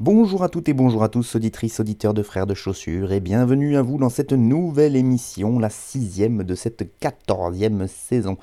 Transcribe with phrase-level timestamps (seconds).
[0.00, 3.76] Bonjour à toutes et bonjour à tous, auditrices, auditeurs de Frères de Chaussures, et bienvenue
[3.76, 8.38] à vous dans cette nouvelle émission, la sixième de cette quatorzième saison.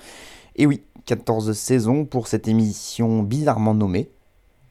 [0.55, 4.11] Et oui, 14 saisons pour cette émission bizarrement nommée,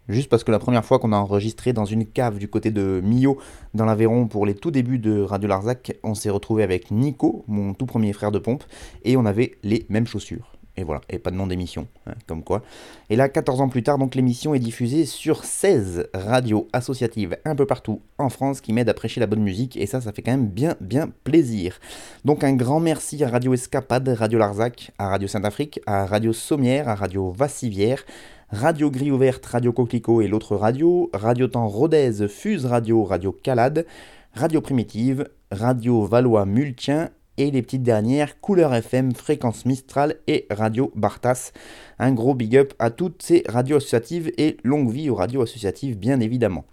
[0.08, 3.00] juste parce que la première fois qu'on a enregistré dans une cave du côté de
[3.02, 3.38] Millau,
[3.74, 7.74] dans l'Aveyron, pour les tout débuts de Radio Larzac, on s'est retrouvé avec Nico, mon
[7.74, 8.62] tout premier frère de pompe,
[9.04, 10.59] et on avait les mêmes chaussures.
[10.80, 12.62] Et voilà, et pas de nom d'émission, hein, comme quoi.
[13.10, 17.54] Et là, 14 ans plus tard, donc l'émission est diffusée sur 16 radios associatives un
[17.54, 20.22] peu partout en France qui m'aident à prêcher la bonne musique, et ça, ça fait
[20.22, 21.78] quand même bien, bien plaisir.
[22.24, 26.88] Donc un grand merci à Radio Escapade, Radio Larzac, à Radio Saint-Afrique, à Radio Sommière,
[26.88, 28.06] à Radio Vassivière,
[28.48, 33.84] Radio Gris Ouverte, Radio Coquelicot et l'autre radio, Radio Temps Rodez, Fuse Radio, Radio Calade,
[34.32, 40.92] Radio Primitive, Radio Valois Multien et les petites dernières, Couleur FM, Fréquence Mistral et Radio
[40.94, 41.52] Bartas.
[41.98, 45.98] Un gros big up à toutes ces radios associatives et longue vie aux radios associatives
[45.98, 46.66] bien évidemment.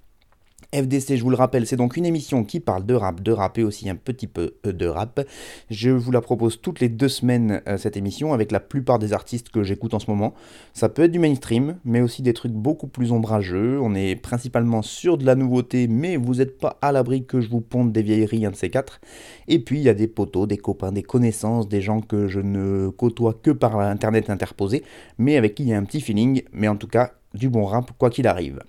[0.78, 3.58] FDC, je vous le rappelle, c'est donc une émission qui parle de rap, de rap
[3.58, 5.20] et aussi un petit peu euh, de rap.
[5.72, 9.12] Je vous la propose toutes les deux semaines, euh, cette émission, avec la plupart des
[9.12, 10.36] artistes que j'écoute en ce moment.
[10.74, 13.80] Ça peut être du mainstream, mais aussi des trucs beaucoup plus ombrageux.
[13.82, 17.50] On est principalement sur de la nouveauté, mais vous n'êtes pas à l'abri que je
[17.50, 19.02] vous ponde des vieilleries, un de ces quatre.
[19.48, 22.40] Et puis, il y a des potos, des copains, des connaissances, des gens que je
[22.40, 24.84] ne côtoie que par Internet interposé,
[25.18, 26.44] mais avec qui il y a un petit feeling.
[26.54, 28.60] Mais en tout cas, du bon rap quoi qu'il arrive.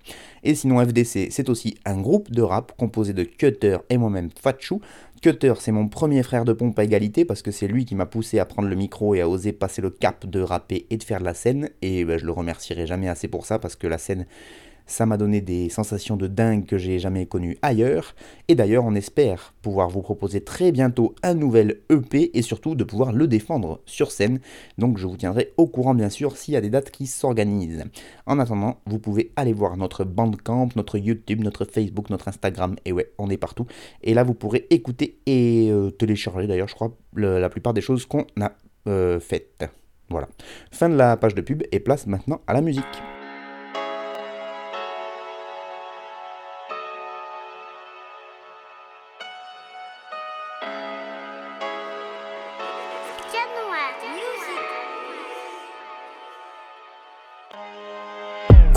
[0.42, 4.80] Et sinon FDC c'est aussi un groupe de rap composé de Cutter et moi-même Fatchou.
[5.22, 8.06] Cutter c'est mon premier frère de pompe à égalité parce que c'est lui qui m'a
[8.06, 11.02] poussé à prendre le micro et à oser passer le cap de rapper et de
[11.02, 13.86] faire de la scène et ben, je le remercierai jamais assez pour ça parce que
[13.86, 14.26] la scène
[14.88, 18.14] ça m'a donné des sensations de dingue que j'ai jamais connues ailleurs.
[18.48, 22.84] Et d'ailleurs, on espère pouvoir vous proposer très bientôt un nouvel EP et surtout de
[22.84, 24.40] pouvoir le défendre sur scène.
[24.78, 27.84] Donc je vous tiendrai au courant bien sûr s'il y a des dates qui s'organisent.
[28.26, 32.76] En attendant, vous pouvez aller voir notre Bandcamp, notre YouTube, notre Facebook, notre Instagram.
[32.84, 33.66] Et ouais, on est partout.
[34.02, 38.06] Et là, vous pourrez écouter et euh, télécharger d'ailleurs, je crois, la plupart des choses
[38.06, 38.52] qu'on a
[38.86, 39.64] euh, faites.
[40.08, 40.28] Voilà.
[40.72, 43.17] Fin de la page de pub et place maintenant à la musique.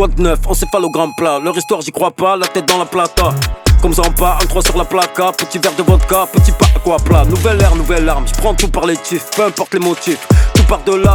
[0.02, 1.38] Quoi de neuf, encéphalogramme plat.
[1.38, 3.36] Leur histoire, j'y crois pas, la tête dans la plata.
[3.84, 6.98] Comme Zampa, un 3 sur la placa, petit verre de vodka, petit pas à quoi
[6.98, 7.24] plat.
[7.24, 10.28] Nouvelle ère, nouvelle arme, je prends tout par les tifs, peu importe les motifs.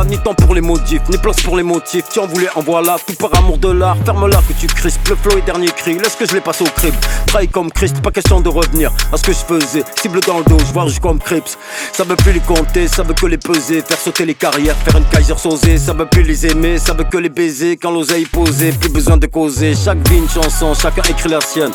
[0.09, 2.05] Ni temps pour les modifs, ni place pour les motifs.
[2.12, 3.97] Tu en voulais, en voilà, tout par amour de l'art.
[4.05, 5.94] Ferme-la que tu crispes, le flow et dernier cri.
[5.94, 6.94] Laisse que je les passe au crib.
[7.27, 9.83] Trahi comme Christ, pas question de revenir à ce que je faisais.
[9.99, 11.56] Cible dans le dos, je vois comme Crips.
[11.95, 13.81] Ça veut plus les compter, ça veut que les peser.
[13.81, 15.78] Faire sauter les carrières, faire une Kaiser sausée.
[15.78, 17.78] Ça veut plus les aimer, ça veut que les baiser.
[17.78, 19.75] Quand l'oseille posée, plus besoin de causer.
[19.75, 21.72] Chaque vie une chanson, chacun écrit la sienne.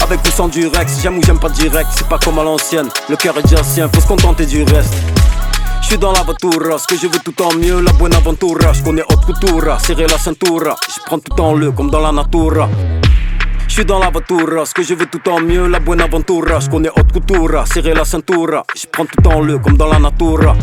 [0.00, 2.88] Avec ou sans du Rex, j'aime ou j'aime pas direct, c'est pas comme à l'ancienne.
[3.10, 4.94] Le cœur est déjà sien, faut se contenter du reste.
[5.82, 8.72] Je suis dans l'aventura, ce que je veux tout en mieux, la bonne aventura.
[8.72, 10.76] Je connais haute couture, serrer la ceinture.
[10.88, 12.68] Je prends tout en le comme dans la natura.
[13.66, 16.60] Je suis dans l'aventura, ce que je veux tout en mieux, la bonne aventura.
[16.60, 18.62] Je connais haute couture, serrer la ceinture.
[18.76, 20.56] Je prends tout en le comme dans la natura.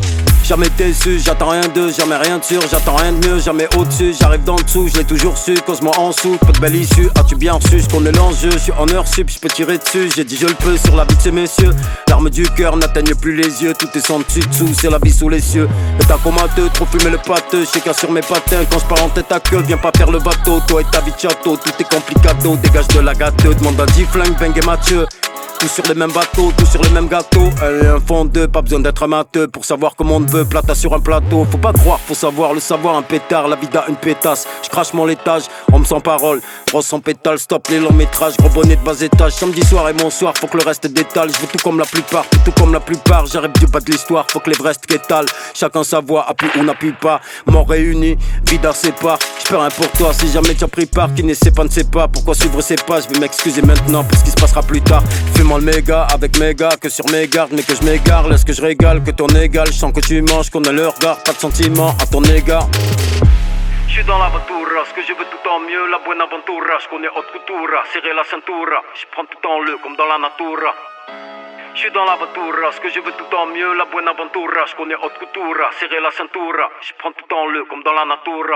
[0.47, 4.15] Jamais déçu, j'attends rien de, jamais rien de sûr, j'attends rien de mieux, jamais au-dessus,
[4.17, 7.09] j'arrive dans le dessous, je l'ai toujours su, cause-moi en dessous, pas de belle issue,
[7.19, 10.09] as-tu bien reçu, je connais l'enjeu, je suis en heure sup, je peux tirer dessus,
[10.15, 11.71] j'ai dit je le peux sur la vie de ces messieurs,
[12.07, 15.11] l'arme du cœur n'atteigne plus les yeux, tout est sans dessus dessous, c'est la vie
[15.11, 15.67] sous les cieux,
[16.07, 19.29] tas comateux, trop fumer le pâteux, qu'un sur mes patins, quand je pars en tête
[19.33, 21.93] à queue, viens pas faire le bateau, toi et ta vie de château, tout est
[21.93, 25.05] complicado, dégage de la gâteau, demande à 10 flingues, Beng et Mathieu.
[25.59, 27.49] Tous sur les mêmes bateaux, tous sur le même gâteau.
[27.63, 30.45] Elle est un fond deux, pas besoin d'être amateur pour savoir comment on veut.
[30.45, 32.95] Plata sur un plateau, faut pas croire, faut savoir le savoir.
[32.95, 34.45] Un pétard, la vida une pétasse.
[34.63, 35.43] Je crache mon laitage,
[35.73, 36.41] homme sans parole.
[36.71, 38.37] Rose sans pétale, stop les longs métrages.
[38.37, 39.33] Gros bonnet de bas étage.
[39.33, 41.31] Samedi soir et mon soir, faut que le reste détale.
[41.33, 43.25] Je veux tout comme la plupart, tout comme la plupart.
[43.25, 45.27] J'arrive du bas de l'histoire, faut que les restent qu'étalent.
[45.55, 47.19] Chacun sa voix, appuie ou n'appuie pas.
[47.47, 48.15] Mort réunis,
[48.45, 49.17] vida sépare.
[49.39, 51.13] J'perds un pour toi si jamais tu as pris part.
[51.15, 53.01] Qui ne sait pas, ne sait pas pourquoi suivre ses pas?
[53.01, 55.01] Je vais m'excuser maintenant pour ce qui se passera plus tard.
[55.47, 58.27] Fais-moi le méga avec gars, que sur mes gardes, mais que je m'égare.
[58.27, 59.67] Laisse que je régale, que ton égal.
[59.67, 62.67] Je sens que tu manges, qu'on a le regard, pas de sentiment à ton égard.
[63.87, 66.75] Je suis dans l'aventura, ce que je veux tout en mieux, la buena aventura.
[66.83, 68.75] Je connais haute couture, serrer la ceinture.
[68.99, 70.67] Je prends tout en le, comme dans la nature.
[71.75, 74.65] Je suis dans l'aventura, ce que je veux tout en mieux, la buena aventura.
[74.67, 76.59] Je connais haute couture, serrer la ceinture.
[76.81, 78.51] Je prends tout en le, comme dans la nature.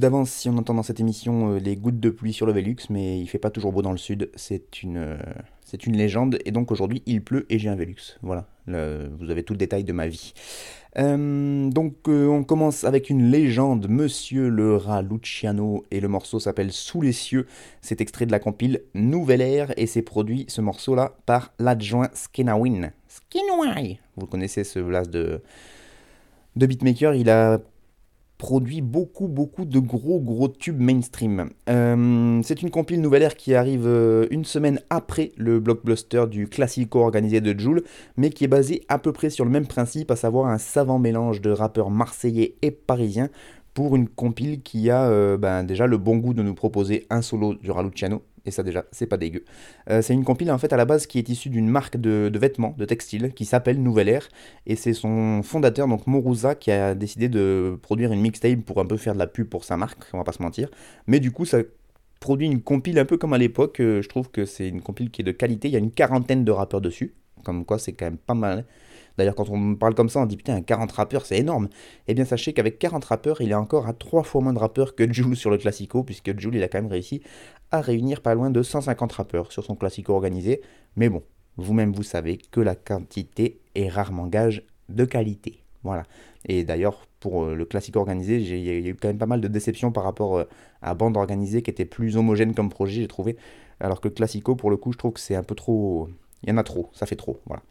[0.00, 2.76] D'avance si on entend dans cette émission euh, les gouttes de pluie sur le Velux,
[2.90, 5.16] mais il fait pas toujours beau dans le sud, c'est une, euh,
[5.64, 8.18] c'est une légende, et donc aujourd'hui il pleut et j'ai un Velux.
[8.22, 10.34] Voilà, vous avez tout le détail de ma vie.
[10.98, 16.72] Euh, donc on commence avec une légende, Monsieur le rat Luciano, et le morceau s'appelle
[16.72, 17.46] Sous les cieux.
[17.80, 22.92] C'est extrait de la compile Nouvelle Ère, et c'est produit ce morceau-là par l'adjoint Skenawin.
[23.08, 25.40] Skenawai Vous connaissez ce blast de,
[26.56, 27.58] de beatmaker, il a
[28.42, 31.50] produit beaucoup beaucoup de gros gros tubes mainstream.
[31.68, 36.48] Euh, c'est une compile nouvelle ère qui arrive euh, une semaine après le blockbuster du
[36.48, 37.84] classico organisé de Joule,
[38.16, 40.98] mais qui est basé à peu près sur le même principe, à savoir un savant
[40.98, 43.28] mélange de rappeurs marseillais et parisiens
[43.74, 47.22] pour une compile qui a euh, ben, déjà le bon goût de nous proposer un
[47.22, 48.22] solo du Raluciano.
[48.44, 49.44] Et ça déjà, c'est pas dégueu.
[49.90, 52.30] Euh, c'est une compile en fait à la base qui est issue d'une marque de,
[52.38, 54.28] vêtements, de textiles, qui s'appelle Nouvelle Ère.
[54.66, 58.86] Et c'est son fondateur, donc Moruza, qui a décidé de produire une mixtape pour un
[58.86, 60.68] peu faire de la pub pour sa marque, on va pas se mentir.
[61.06, 61.58] Mais du coup, ça
[62.20, 63.80] produit une compile un peu comme à l'époque.
[63.80, 65.68] euh, Je trouve que c'est une compile qui est de qualité.
[65.68, 67.14] Il y a une quarantaine de rappeurs dessus.
[67.44, 68.64] Comme quoi, c'est quand même pas mal.
[69.18, 71.68] D'ailleurs, quand on parle comme ça, on dit putain, 40 rappeurs, c'est énorme.
[72.08, 74.94] Eh bien, sachez qu'avec 40 rappeurs, il est encore à 3 fois moins de rappeurs
[74.94, 77.22] que Jules sur le Classico, puisque Jules, il a quand même réussi
[77.70, 80.60] à réunir pas loin de 150 rappeurs sur son Classico organisé.
[80.96, 81.22] Mais bon,
[81.56, 85.62] vous-même, vous savez que la quantité est rarement gage de qualité.
[85.84, 86.04] Voilà.
[86.46, 89.40] Et d'ailleurs, pour euh, le classique organisé, il y a eu quand même pas mal
[89.40, 90.44] de déceptions par rapport euh,
[90.80, 93.36] à bande organisée qui était plus homogène comme projet, j'ai trouvé.
[93.80, 96.08] Alors que classico, pour le coup, je trouve que c'est un peu trop.
[96.42, 97.40] Il y en a trop, ça fait trop.
[97.46, 97.62] Voilà.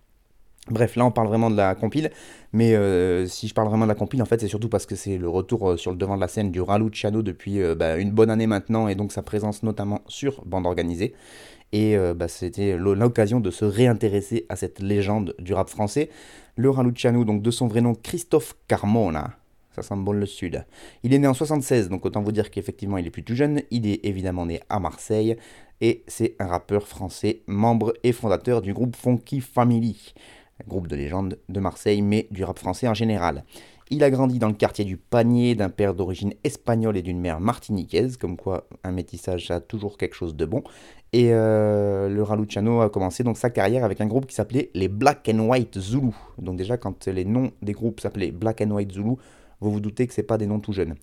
[0.69, 2.11] Bref, là on parle vraiment de la compile,
[2.53, 4.95] mais euh, si je parle vraiment de la compile, en fait c'est surtout parce que
[4.95, 7.97] c'est le retour euh, sur le devant de la scène du Raluciano depuis euh, bah,
[7.97, 11.13] une bonne année maintenant, et donc sa présence notamment sur bande organisée.
[11.73, 16.09] Et bah, c'était l'o- l'occasion de se réintéresser à cette légende du rap français.
[16.57, 19.37] Le Raluciano, donc de son vrai nom Christophe Carmona,
[19.75, 20.65] ça sent bon le sud.
[21.03, 23.61] Il est né en 76, donc autant vous dire qu'effectivement il est plus tout jeune.
[23.71, 25.37] Il est évidemment né à Marseille,
[25.79, 30.13] et c'est un rappeur français, membre et fondateur du groupe Funky Family,
[30.67, 33.43] groupe de légende de Marseille, mais du rap français en général.
[33.93, 37.41] Il a grandi dans le quartier du Panier, d'un père d'origine espagnole et d'une mère
[37.41, 40.63] martiniquaise, comme quoi un métissage a toujours quelque chose de bon.
[41.11, 44.87] Et euh, le Raluciano a commencé donc sa carrière avec un groupe qui s'appelait les
[44.87, 46.11] Black and White Zulu.
[46.37, 49.15] Donc déjà quand les noms des groupes s'appelaient Black and White Zulu,
[49.59, 50.95] vous vous doutez que c'est pas des noms tout jeunes.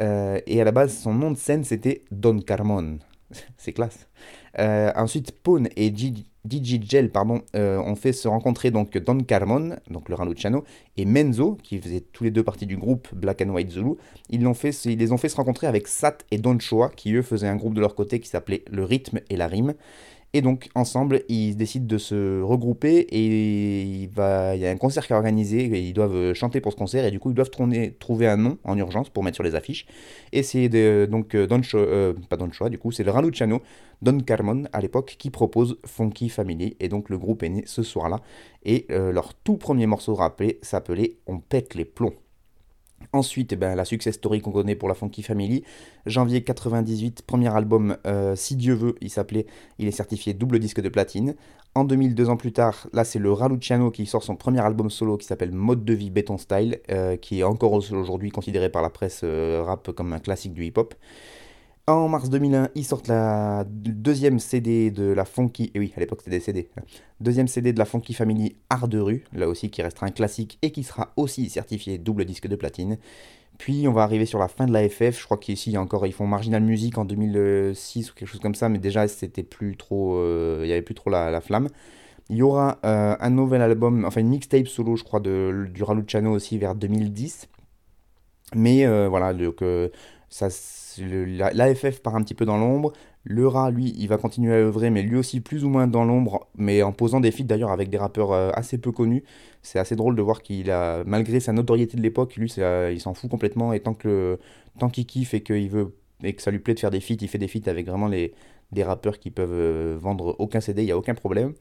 [0.00, 2.98] Euh, et à la base, son nom de scène c'était Don Carmon.
[3.56, 4.06] c'est classe.
[4.58, 9.18] Euh, ensuite, Pone et G- DJ Gel pardon, euh, ont fait se rencontrer donc Don
[9.18, 10.64] Carmon, donc le Raluciano,
[10.96, 13.94] et Menzo, qui faisaient tous les deux partie du groupe Black and White Zulu.
[14.30, 17.22] Ils, fait, ils les ont fait se rencontrer avec Sat et Don Choa, qui eux
[17.22, 19.74] faisaient un groupe de leur côté qui s'appelait Le Rythme et la Rime.
[20.36, 24.20] Et donc, ensemble, ils décident de se regrouper et il, y
[24.66, 27.12] a un concert qui est organisé et ils doivent euh, chanter pour ce concert et
[27.12, 27.52] du coup, ils doivent
[28.00, 29.86] trouver un nom en urgence pour mettre sur les affiches.
[30.32, 30.68] Et c'est
[31.06, 32.14] donc euh, Don euh,
[32.68, 33.62] du coup, c'est le Raluciano,
[34.02, 36.76] Don Carmon à l'époque, qui propose Funky Family.
[36.80, 38.20] Et donc, le groupe est né ce soir-là.
[38.64, 42.23] Et leur tout premier morceau rappelé s'appelait On pète les plombs.
[43.12, 45.62] Ensuite, eh ben, la success story qu'on connaît pour la Funky Family.
[46.06, 49.46] Janvier 98, premier album, euh, Si Dieu veut, il s'appelait,
[49.78, 51.34] il est certifié double disque de platine.
[51.76, 54.90] En 2000, deux ans plus tard, là c'est le Raluciano qui sort son premier album
[54.90, 58.80] solo qui s'appelle Mode de vie béton style, euh, qui est encore aujourd'hui considéré par
[58.80, 60.94] la presse euh, rap comme un classique du hip-hop.
[61.86, 66.20] En mars 2001, ils sortent la deuxième CD de la Funky, et oui, à l'époque
[66.22, 66.70] c'était des CD,
[67.20, 70.58] deuxième CD de la Funky Family Art de rue, là aussi qui restera un classique
[70.62, 72.96] et qui sera aussi certifié double disque de platine.
[73.58, 76.14] Puis on va arriver sur la fin de la FF, je crois qu'ici encore, ils
[76.14, 80.16] font Marginal Music en 2006 ou quelque chose comme ça, mais déjà c'était plus trop,
[80.16, 81.68] euh, il y avait plus trop la, la flamme.
[82.30, 86.30] Il y aura euh, un nouvel album, enfin une mixtape solo, je crois, du Raluciano
[86.32, 87.46] aussi vers 2010.
[88.54, 89.62] Mais euh, voilà, donc,
[90.30, 90.48] ça,
[90.98, 92.92] l'AFF part un petit peu dans l'ombre.
[93.24, 96.04] Le Rat, lui, il va continuer à œuvrer, mais lui aussi plus ou moins dans
[96.04, 99.24] l'ombre, mais en posant des feats d'ailleurs avec des rappeurs euh, assez peu connus.
[99.62, 103.00] C'est assez drôle de voir qu'il a, malgré sa notoriété de l'époque, lui, euh, il
[103.00, 103.72] s'en fout complètement.
[103.72, 104.38] Et tant que
[104.78, 105.54] tant qu'il kiffe et que
[106.38, 108.34] ça lui plaît de faire des feats, il fait des feats avec vraiment les,
[108.72, 111.54] des rappeurs qui peuvent vendre aucun CD, il n'y a aucun problème.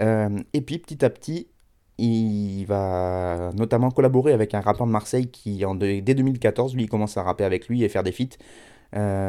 [0.00, 1.48] et puis petit à petit,
[1.98, 7.22] il va notamment collaborer avec un rappeur de Marseille qui, dès 2014, lui, commence à
[7.22, 8.36] rapper avec lui et faire des feats.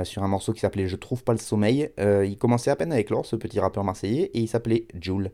[0.03, 1.89] sur un morceau qui s'appelait Je trouve pas le sommeil.
[1.97, 5.31] il commençait à peine avec l'or, ce petit rappeur marseillais, et il s'appelait Jules.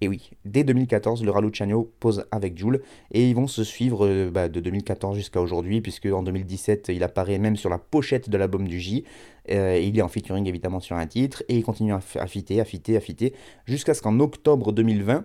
[0.00, 4.30] Et oui, dès 2014, le Raluciano pose avec Jules et ils vont se suivre euh,
[4.30, 8.36] bah, de 2014 jusqu'à aujourd'hui, puisque en 2017, il apparaît même sur la pochette de
[8.36, 9.04] l'album du J.
[9.50, 12.64] Euh, il est en featuring évidemment sur un titre et il continue à, fitter, à
[12.64, 13.34] fitter, à fitter,
[13.66, 15.24] jusqu'à ce qu'en octobre 2020,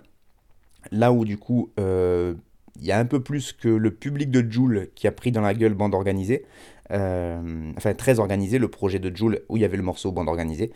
[0.92, 2.34] là où du coup euh,
[2.80, 5.42] il y a un peu plus que le public de Jules qui a pris dans
[5.42, 6.46] la gueule bande organisée,
[6.92, 10.72] enfin très organisé, le projet de Jules où il y avait le morceau bande organisée,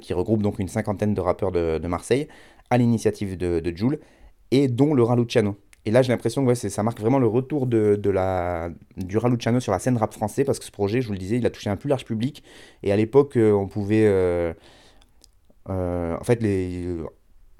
[0.00, 2.26] qui regroupe donc une cinquantaine de rappeurs de Marseille
[2.70, 4.00] à l'initiative de, de Jules,
[4.50, 5.56] et dont le Raluciano.
[5.84, 8.12] Et là, j'ai l'impression que ça marque vraiment le retour de, de
[8.96, 11.38] du Raluciano sur la scène rap français, parce que ce projet, je vous le disais,
[11.38, 12.44] il a touché un plus large public.
[12.82, 14.06] Et à l'époque, euh, on pouvait.
[14.06, 14.52] Euh,
[15.68, 16.96] euh, en fait, les,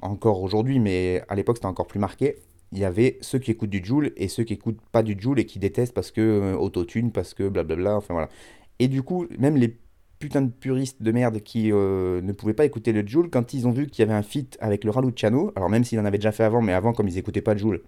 [0.03, 2.37] encore aujourd'hui, mais à l'époque, c'était encore plus marqué.
[2.73, 5.39] Il y avait ceux qui écoutent du Joule et ceux qui écoutent pas du Joule
[5.41, 8.29] et qui détestent parce que autotune, parce que blablabla, enfin voilà.
[8.79, 9.77] Et du coup, même les
[10.23, 13.67] putain de puristes de merde qui euh, ne pouvaient pas écouter le Joule, quand ils
[13.67, 16.19] ont vu qu'il y avait un feat avec le Raluciano, alors même s'il en avait
[16.19, 17.83] déjà fait avant, mais avant, comme ils écoutaient pas Joule,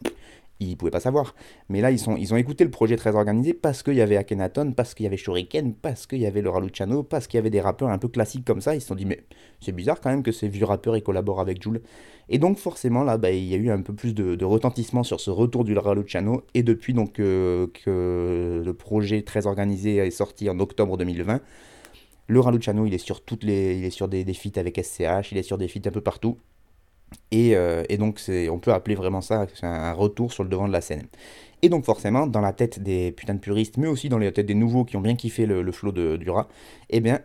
[0.59, 1.37] ils pouvaient pas savoir.
[1.69, 4.73] Mais là, ils, ils ont écouté le projet très organisé parce qu'il y avait Akhenaton,
[4.73, 7.51] parce qu'il y avait Shuriken, parce qu'il y avait le Raluciano, parce qu'il y avait
[7.51, 8.75] des rappeurs un peu classiques comme ça.
[8.75, 9.23] Ils se sont dit, mais
[9.61, 11.83] c'est bizarre quand même que ces vieux rappeurs ils collaborent avec Joule.
[12.29, 15.21] Et donc, forcément, là, bah, il y a eu un peu plus de, retentissement sur
[15.21, 16.43] ce retour du Raluciano.
[16.55, 21.41] Et depuis donc euh, que le projet très organisé est sorti en octobre 2020,
[22.27, 25.33] le Raluciano, il est sur toutes les, il est sur des, des feats avec SCH,
[25.33, 26.39] il est sur des feats un peu partout.
[27.31, 30.73] Et, euh, et donc, on peut appeler vraiment ça un retour sur le devant de
[30.73, 31.07] la scène.
[31.63, 34.47] Et donc, forcément, dans la tête des putains de puristes, mais aussi dans la tête
[34.47, 36.49] des nouveaux qui ont bien kiffé le, flow de, du rat,
[36.91, 37.21] eh bien,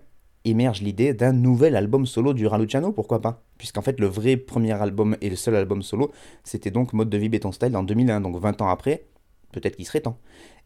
[0.46, 3.44] émerge l'idée d'un nouvel album solo du Raluciano, pourquoi pas?
[3.58, 6.12] Puisqu'en fait, le vrai premier album et le seul album solo,
[6.44, 9.06] c'était donc Mode de vie Béton Style en 2001, donc 20 ans après,
[9.52, 10.18] peut-être qu'il serait temps.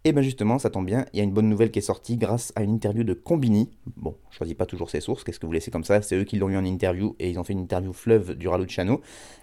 [0.05, 2.17] Et bien justement, ça tombe bien, il y a une bonne nouvelle qui est sortie
[2.17, 3.69] grâce à une interview de Combini.
[3.95, 6.01] Bon, je choisis pas toujours ses sources, qu'est-ce que vous laissez comme ça?
[6.01, 8.49] C'est eux qui l'ont eu en interview et ils ont fait une interview fleuve du
[8.49, 8.99] Raluciano.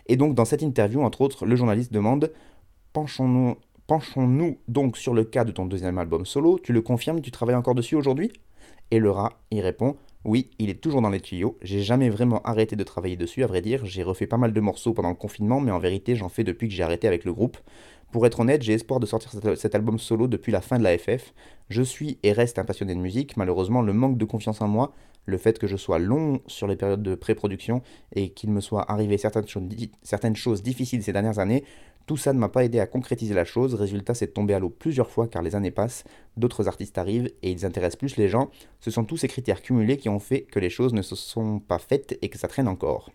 [0.07, 2.31] Et donc dans cette interview, entre autres, le journaliste demande
[2.93, 7.31] Penchons-nous penchons-nous donc sur le cas de ton deuxième album solo, tu le confirmes, tu
[7.31, 8.31] travailles encore dessus aujourd'hui?
[8.91, 11.57] Et le rat, il répond oui, il est toujours dans les tuyaux.
[11.63, 13.87] J'ai jamais vraiment arrêté de travailler dessus, à vrai dire.
[13.87, 16.69] J'ai refait pas mal de morceaux pendant le confinement, mais en vérité, j'en fais depuis
[16.69, 17.57] que j'ai arrêté avec le groupe.
[18.13, 20.99] Pour être honnête, j'ai espoir de sortir cet album solo depuis la fin de la
[20.99, 21.33] FF.
[21.69, 23.37] Je suis et reste un passionné de musique.
[23.37, 24.93] Malheureusement, le manque de confiance en moi,
[25.27, 27.83] le fait que je sois long sur les périodes de pré-production
[28.17, 31.63] et qu'il me soit arrivé certaines, choses difficiles ces dernières années,
[32.07, 33.75] tout ça ne m'a pas aidé à concrétiser la chose.
[33.75, 36.03] Résultat, c'est tombé à l'eau plusieurs fois car les années passent,
[36.37, 38.51] d'autres artistes arrivent et ils intéressent plus les gens.
[38.81, 41.61] Ce sont tous ces critères cumulés qui ont fait que les choses ne se sont
[41.61, 43.13] pas faites et que ça traîne encore.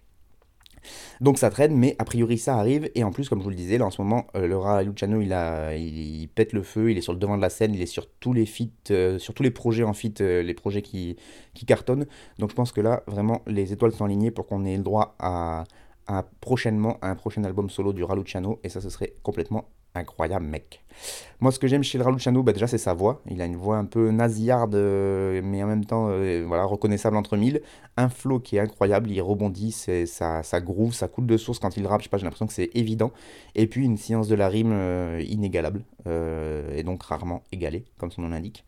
[1.22, 2.90] Donc ça traîne, mais a priori ça arrive.
[2.96, 5.22] Et en plus, comme je vous le disais, là en ce moment, euh, Laura Luciano,
[5.22, 7.82] il, a, il, pète le feu, il est sur le devant de la scène, il
[7.82, 10.82] est sur tous les feats, euh, sur tous les projets en feat, euh, les projets
[10.82, 11.18] qui,
[11.66, 12.06] cartonnent.
[12.40, 15.16] Donc je pense que là, vraiment, les étoiles sont alignées pour qu'on ait le droit
[15.20, 15.64] à,
[16.08, 18.60] à prochainement un prochain album solo du Raluciano.
[18.64, 20.84] Et ça, ce serait complètement incroyable mec.
[21.40, 23.22] Moi ce que j'aime chez le Raluciano, bah, déjà c'est sa voix.
[23.30, 27.38] Il a une voix un peu nasillarde euh, mais en même temps euh, reconnaissable entre
[27.38, 27.62] mille.
[27.98, 31.78] Un flow qui est incroyable, il rebondit, ça, ça groove, ça coule de source quand
[31.78, 33.12] il rappe, je sais pas, j'ai l'impression que c'est évident.
[33.56, 38.22] Et puis une science de la rime euh, inégalable, et donc rarement égalée, comme son
[38.22, 38.64] nom l'indique.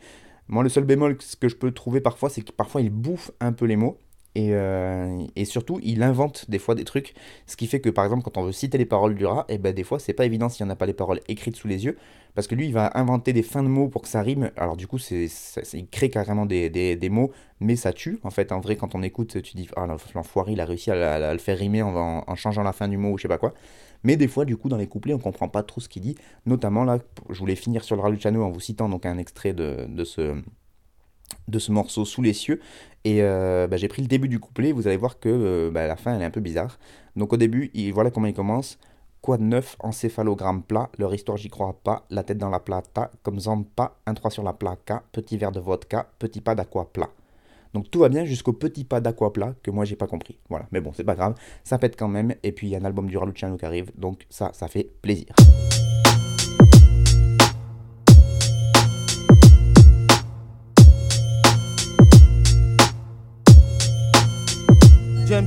[0.48, 3.51] Moi le seul bémol que je peux trouver parfois, c'est que parfois il bouffe un
[3.51, 3.98] peu les mots.
[4.38, 7.13] Euh, et, surtout, il invente des fois des trucs,
[7.48, 9.56] ce qui fait que par exemple, quand on veut citer les paroles du rat, et
[9.56, 11.56] eh ben des fois, c'est pas évident s'il n'y en a pas les paroles écrites
[11.56, 11.98] sous les yeux,
[12.36, 14.51] parce que lui, il va inventer des fins de mots pour que ça rime.
[14.58, 15.27] Alors du coup, c'est,
[15.74, 18.20] il crée carrément des, mots, mais ça tue.
[18.24, 21.34] En fait, en vrai, quand on écoute, tu dis, ah l'enfoiré, il a réussi à,
[21.34, 23.53] le faire rimer en, en, changeant la fin du mot ou je sais pas quoi.
[24.03, 26.15] Mais des fois, du coup, dans les couplets, on comprend pas trop ce qu'il dit.
[26.46, 29.53] Notamment là, je voulais finir sur le rat Luciano en vous citant donc un extrait
[29.53, 30.36] de, de ce
[31.48, 32.60] de ce morceau sous les cieux.
[33.03, 34.72] Et euh, bah, j'ai pris le début du couplet.
[34.72, 36.77] Vous allez voir que euh, bah, la fin elle est un peu bizarre.
[37.15, 38.77] Donc au début il, voilà comment il commence.
[39.22, 40.89] Quoi de neuf encéphalogramme plat.
[40.98, 42.05] Leur histoire j'y crois pas.
[42.10, 43.12] La tête dans la plata.
[43.24, 45.03] Comme Zampa un 3 sur la placa.
[45.12, 46.10] Petit verre de vodka.
[46.19, 47.10] Petit pas d'aqua plat.
[47.74, 50.38] Donc tout va bien jusqu'au petit pas d'aqua plat que moi j'ai pas compris.
[50.50, 50.67] Voilà.
[50.72, 51.36] Mais bon c'est pas grave.
[51.63, 52.36] Ça pète quand même.
[52.43, 53.91] Et puis il y a un album du Raluciano qui arrive.
[53.98, 55.34] Donc ça ça fait plaisir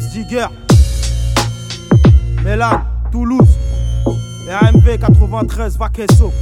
[0.00, 0.46] James Digger,
[2.42, 3.58] Mélan, Toulouse,
[4.48, 6.32] RMV 93, Vaquesso.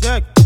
[0.00, 0.37] Check.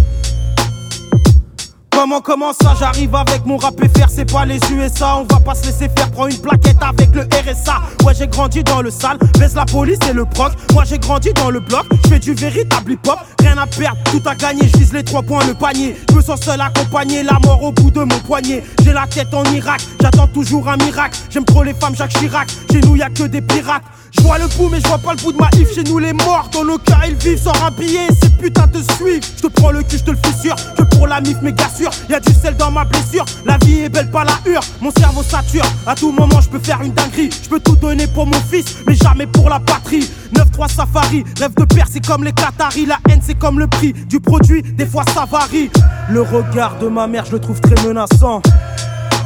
[2.02, 5.54] Comment, comment ça j'arrive avec mon rap faire c'est pas les USA On va pas
[5.54, 9.18] se laisser faire, prends une plaquette avec le RSA Ouais j'ai grandi dans le sale,
[9.38, 10.52] baisse la police et le proc.
[10.73, 13.21] Moi j'ai grandi dans le bloc, je fais du véritable hip-hop.
[13.38, 15.94] Rien à perdre, tout à gagner, je vise les trois points le panier.
[16.11, 18.64] Je me sens seul accompagné, la mort au bout de mon poignet.
[18.82, 21.16] J'ai la tête en Irak, j'attends toujours un miracle.
[21.30, 24.38] J'aime trop les femmes Jacques Chirac, chez nous y a que des pirates je vois
[24.38, 25.75] le bout, mais je vois pas le bout de ma if.
[25.75, 28.09] Chez nous, les morts, dans nos cas, ils vivent sans un billet.
[28.23, 29.25] Ces putains te suivent.
[29.37, 30.54] Je te prends le cul, je te le fissure.
[30.76, 33.25] Que pour la mif, mais gars sûr, y a du sel dans ma blessure.
[33.47, 34.62] La vie est belle, pas la hure.
[34.81, 35.64] Mon cerveau sature.
[35.87, 37.31] À tout moment, je peux faire une dinguerie.
[37.42, 40.09] Je peux tout donner pour mon fils, mais jamais pour la patrie.
[40.35, 42.87] 9-3 safari, rêve de père, c'est comme les Qataris.
[42.87, 44.62] La haine, c'est comme le prix du produit.
[44.62, 45.71] Des fois, ça varie.
[46.11, 48.42] Le regard de ma mère, je le trouve très menaçant.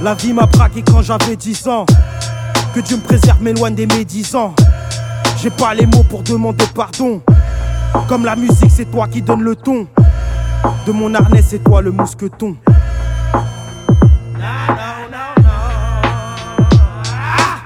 [0.02, 1.86] La vie m'a braqué quand j'avais 10 ans.
[2.74, 4.54] Que Dieu me préserve, m'éloigne des médisants.
[5.38, 7.20] J'ai pas les mots pour demander pardon.
[8.08, 9.86] Comme la musique, c'est toi qui donne le ton.
[10.86, 12.56] De mon harnais, c'est toi le mousqueton.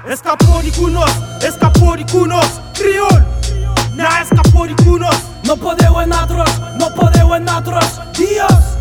[0.08, 1.10] Escapodicunos,
[1.46, 3.24] escapodicunos, criol.
[3.94, 5.16] Na escapodicunos.
[5.44, 8.78] No podeu en natros, no podeu en natros, Dios.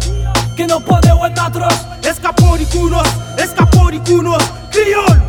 [0.56, 1.74] Que no podeu en natros.
[2.04, 3.08] Escapodicunos,
[3.38, 5.22] escapodicunos, criol.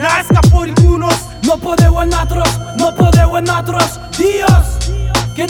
[0.00, 1.14] Na escapodicunos.
[1.44, 3.44] No podeu en natros, no podeu en
[4.16, 4.80] Dios.
[5.36, 5.46] Que.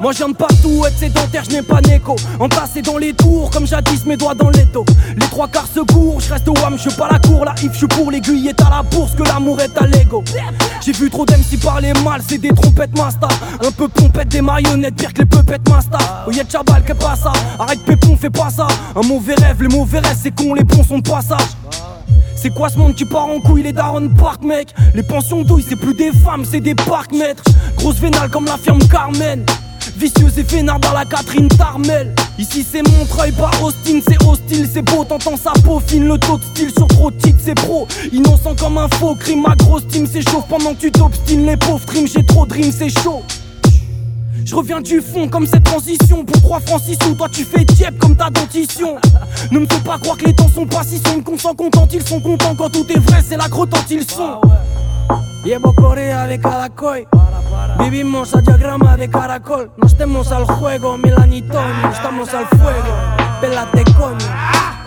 [0.00, 2.16] Moi j'aime pas tout être sédentaire, je n'ai pas d'écho.
[2.38, 4.84] Entassé dans les tours, comme jadis mes doigts dans l'étau.
[5.16, 7.72] Les trois quarts se courent, je reste au wham, je pas la cour, la if,
[7.78, 10.24] je pour l'aiguille est à la bourse, que l'amour est à l'ego.
[10.80, 13.28] J'ai vu trop d'MC parler mal, c'est des trompettes masta.
[13.64, 15.98] Un peu pompette, des marionnettes, pire que les peupettes masta.
[16.26, 18.66] Oh y'a Chabal, que pas ça, arrête pépon, fais pas ça.
[18.96, 21.38] Un mauvais rêve, les mauvais rêves, c'est con, les bons sont de passage.
[22.42, 24.74] C'est quoi ce monde qui part en couille, les darons park mec?
[24.94, 27.44] Les pensions douilles, c'est plus des femmes, c'est des parcs maîtres
[27.76, 29.46] Grosse vénale comme la firme Carmen.
[29.96, 32.12] Vicieuse et vénard dans la Catherine Tarmel.
[32.40, 36.38] Ici c'est Montreuil, pas Austin, c'est hostile, c'est beau, t'entends sa peau fine, le taux
[36.38, 37.86] de style sur trop de c'est pro.
[38.12, 41.86] Innocent comme un faux crime, ma grosse team s'échauffe pendant que tu t'obstines Les pauvres
[41.86, 43.22] dreams, j'ai trop de rimes, c'est chaud
[44.44, 46.24] je reviens du fond comme cette transition.
[46.24, 48.96] Pour 3 francs 6 sous, toi tu fais diep comme ta dentition.
[49.50, 51.92] Ne me fais pas croire que les temps sont pas si sombres Qu'on s'en contente,
[51.92, 52.54] ils sont contents.
[52.56, 54.40] Quand tout est vrai, c'est la grotte ils sont.
[55.44, 56.68] Llevo Corea de cada
[57.80, 59.70] Vivimos a diagrama de caracol.
[59.76, 62.94] No estemos al juego, Milanitoño Estamos al fuego,
[63.40, 64.26] pélate coño.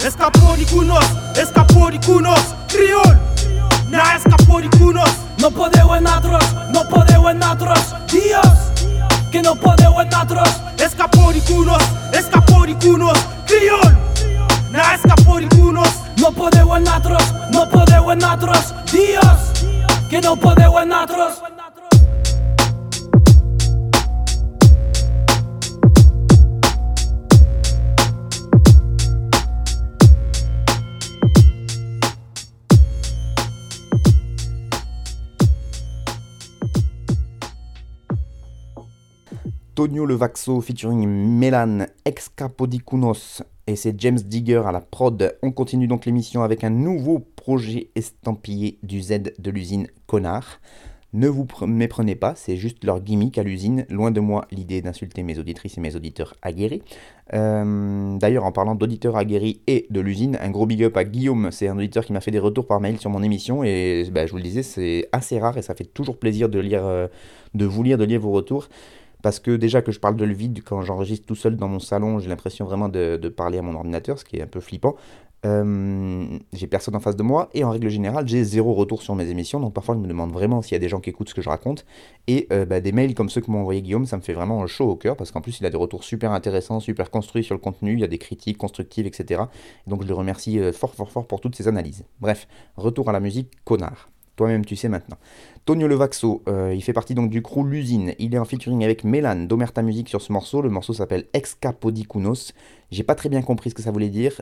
[0.05, 3.19] Escapodicunos, escapodicunos, criol.
[3.89, 5.09] Na escapodicunos.
[5.39, 8.94] No podeu en natros, no podeu en natros Dios,
[9.35, 13.97] que no podeu en natros Escapodicunos, escapodicunos, criol.
[14.71, 15.89] Na escapodicunos.
[16.21, 19.39] No podeu en natros, no podeu en natros Dios,
[20.09, 20.89] que no podeu en
[39.75, 45.37] Tonio Levaxo featuring Melan Excapodicunos et c'est James Digger à la prod.
[45.43, 50.61] On continue donc l'émission avec un nouveau projet estampillé du Z de l'usine Connard.
[51.11, 53.85] Ne vous pr- méprenez pas, c'est juste leur gimmick à l'usine.
[53.89, 56.81] Loin de moi l'idée d'insulter mes auditrices et mes auditeurs aguerris.
[57.33, 61.49] Euh, D'ailleurs, en parlant d'auditeurs aguerris et de l'usine, un gros big up à Guillaume.
[61.51, 64.25] C'est un auditeur qui m'a fait des retours par mail sur mon émission et bah,
[64.25, 67.07] je vous le disais, c'est assez rare et ça fait toujours plaisir de lire, euh,
[67.53, 68.69] de vous lire, de lire vos retours.
[69.25, 71.79] Parce que déjà que je parle de le vide quand j'enregistre tout seul dans mon
[71.79, 74.97] salon, j'ai l'impression vraiment de, parler à mon ordinateur, ce qui est un peu flippant.
[75.47, 79.15] Euh, j'ai personne en face de moi et en règle générale j'ai zéro retour sur
[79.15, 79.59] mes émissions.
[79.59, 81.41] Donc parfois je me demande vraiment s'il y a des gens qui écoutent ce que
[81.41, 81.87] je raconte.
[82.27, 84.67] Et euh, bah, des mails comme ceux que m'a envoyé Guillaume ça me fait vraiment
[84.67, 87.55] chaud au cœur parce qu'en plus il a des retours super intéressants super construits sur
[87.55, 87.93] le contenu.
[87.93, 89.41] Il y a des critiques constructives etc
[89.87, 92.05] donc je le remercie euh, fort fort fort pour toutes ces analyses.
[92.19, 94.11] Bref retour à la musique connard.
[94.35, 95.17] Toi-même tu sais maintenant
[95.65, 98.13] Tonio Levaxo, euh, il fait partie donc du crew L'usine.
[98.19, 100.61] Il est en featuring avec Mélan d'Omerta Music sur ce morceau.
[100.61, 102.53] Le morceau s'appelle Excapodicunos.
[102.91, 104.39] J'ai pas très bien compris ce que ça voulait dire.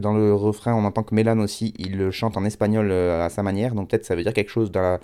[0.00, 3.42] Dans le refrain, on entend que Mélan aussi, il chante en espagnol euh, à sa
[3.42, 3.74] manière.
[3.74, 5.00] Donc peut-être ça veut dire quelque chose dans la...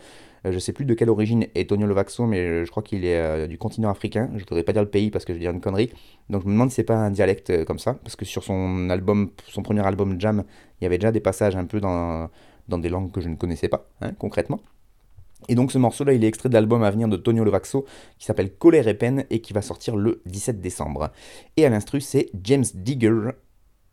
[0.47, 3.47] euh, Je sais plus de quelle origine est Tonio Levaxo, mais je crois qu'il est
[3.47, 4.31] du continent africain.
[4.37, 5.91] Je voudrais pas dire le pays parce que je vais dire une connerie.
[6.31, 7.93] Donc je me demande si c'est pas un dialecte comme ça.
[7.93, 10.45] Parce que sur son album, son premier album Jam,
[10.81, 12.31] il y avait déjà des passages un peu dans,
[12.69, 14.61] dans des langues que je ne connaissais pas, hein, concrètement.
[15.49, 17.87] Et donc ce morceau-là, il est extrait de l'album à venir de Tonio Levaxo
[18.19, 21.11] qui s'appelle Colère et peine et qui va sortir le 17 décembre.
[21.57, 23.31] Et à l'instru, c'est James Digger.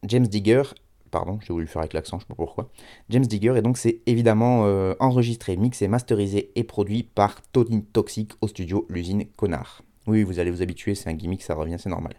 [0.03, 0.63] James Digger,
[1.11, 2.69] pardon, j'ai voulu le faire avec l'accent, je sais pas pourquoi.
[3.09, 8.33] James Digger, et donc c'est évidemment euh, enregistré, mixé, masterisé et produit par Tony Toxic
[8.41, 9.83] au studio L'usine Connard.
[10.07, 12.13] Oui, vous allez vous habituer, c'est un gimmick, ça revient, c'est normal.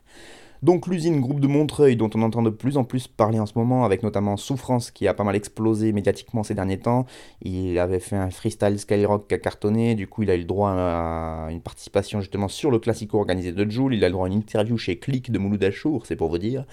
[0.62, 3.52] Donc l'usine groupe de Montreuil dont on entend de plus en plus parler en ce
[3.56, 7.06] moment avec notamment Souffrance qui a pas mal explosé médiatiquement ces derniers temps.
[7.42, 10.44] Il avait fait un freestyle Skyrock qui a cartonné, du coup il a eu le
[10.44, 14.26] droit à une participation justement sur le classico organisé de Joule, il a le droit
[14.26, 16.64] à une interview chez Click de Mouloud Achour, c'est pour vous dire.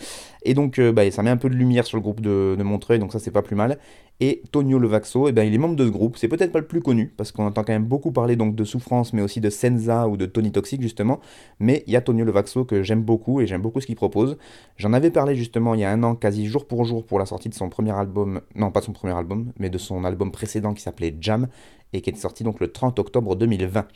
[0.44, 3.00] Et donc euh, bah, ça met un peu de lumière sur le groupe de, Montreuil,
[3.00, 3.78] donc ça c'est pas plus mal.
[4.20, 6.68] Et Tonio Levaxo, eh ben, il est membre de ce groupe, c'est peut-être pas le
[6.68, 9.50] plus connu, parce qu'on entend quand même beaucoup parler donc de Souffrance, mais aussi de
[9.50, 11.20] Senza ou de Tony Toxic justement,
[11.60, 14.38] mais il y a Tonio Levaxo que j'aime beaucoup et j'aime beaucoup ce qu'il propose.
[14.78, 17.26] J'en avais parlé justement il y a un an, quasi jour pour jour, pour la
[17.26, 20.74] sortie de son premier album, non pas son premier album, mais de son album précédent
[20.74, 21.48] qui s'appelait Jam,
[21.94, 23.88] et qui est sorti donc le 30 octobre 2020.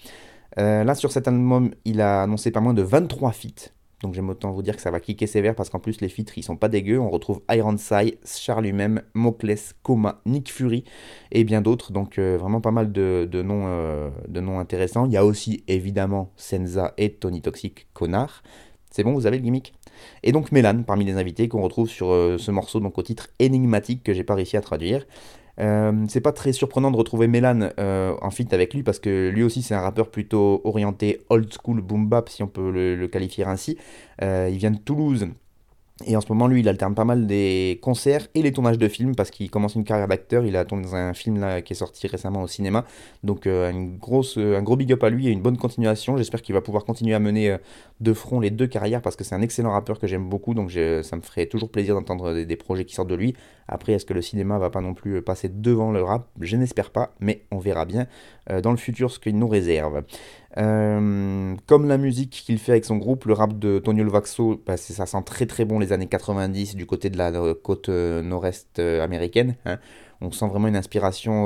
[0.59, 3.71] Euh, là, sur cet album, il a annoncé pas moins de 23 feats.
[4.03, 6.31] Donc j'aime autant vous dire que ça va cliquer sévère parce qu'en plus les feats
[6.35, 6.99] ils sont pas dégueux.
[6.99, 10.83] On retrouve Ironside, Charles lui-même, Mocles, Coma, Nick Fury
[11.31, 11.91] et bien d'autres.
[11.91, 15.07] Donc euh, vraiment pas mal de, noms, euh, de noms intéressants.
[15.07, 18.43] Il y a aussi évidemment Senza et Tony Toxic, connard.
[18.91, 19.73] C'est bon, vous avez le gimmick
[20.23, 24.03] Et donc Mélan parmi les invités qu'on retrouve sur ce morceau donc au titre énigmatique
[24.03, 25.05] que j'ai pas réussi à traduire.
[25.59, 29.29] Euh, c'est pas très surprenant de retrouver Mélan euh, en feat avec lui parce que
[29.29, 33.07] lui aussi c'est un rappeur plutôt orienté old school boom bap si on peut le,
[33.07, 33.77] qualifier ainsi.
[34.21, 35.27] Euh, il vient de Toulouse
[36.05, 38.87] et en ce moment, lui, il alterne pas mal des concerts et les tournages de
[38.87, 40.45] films parce qu'il commence une carrière d'acteur.
[40.45, 42.85] Il a tourné dans un film là, qui est sorti récemment au cinéma.
[43.23, 46.15] Donc, euh, grosse, un gros big up à lui et une bonne continuation.
[46.15, 47.57] J'espère qu'il va pouvoir continuer à mener euh,
[47.99, 50.53] de front les deux carrières parce que c'est un excellent rappeur que j'aime beaucoup.
[50.53, 53.35] Donc, ça me ferait toujours plaisir d'entendre des, projets qui sortent de lui.
[53.67, 56.27] Après, est-ce que le cinéma va pas non plus passer devant le rap?
[56.39, 58.07] Je n'espère pas, mais on verra bien
[58.49, 60.03] euh, dans le futur ce qu'il nous réserve.
[60.57, 64.77] Euh, comme la musique qu'il fait avec son groupe, le rap de Tonio Vaxo, bah,
[64.77, 68.79] ça sent très très bon les années 90 du côté de la côte euh, nord-est
[68.79, 69.55] euh, américaine.
[69.65, 69.77] Hein.
[70.19, 71.45] On sent vraiment une inspiration.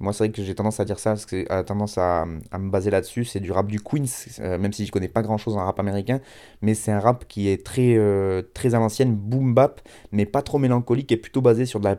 [0.00, 2.70] Moi c'est vrai que j'ai tendance à dire ça parce que j'ai tendance à, me
[2.70, 3.24] baser là-dessus.
[3.24, 4.04] C'est du rap du Queens,
[4.40, 6.20] même si je connais pas grand-chose en rap américain,
[6.62, 7.98] mais c'est un rap qui est très
[8.54, 9.80] très à l'ancienne, boom bap,
[10.12, 11.96] mais pas trop mélancolique et plutôt basé sur de la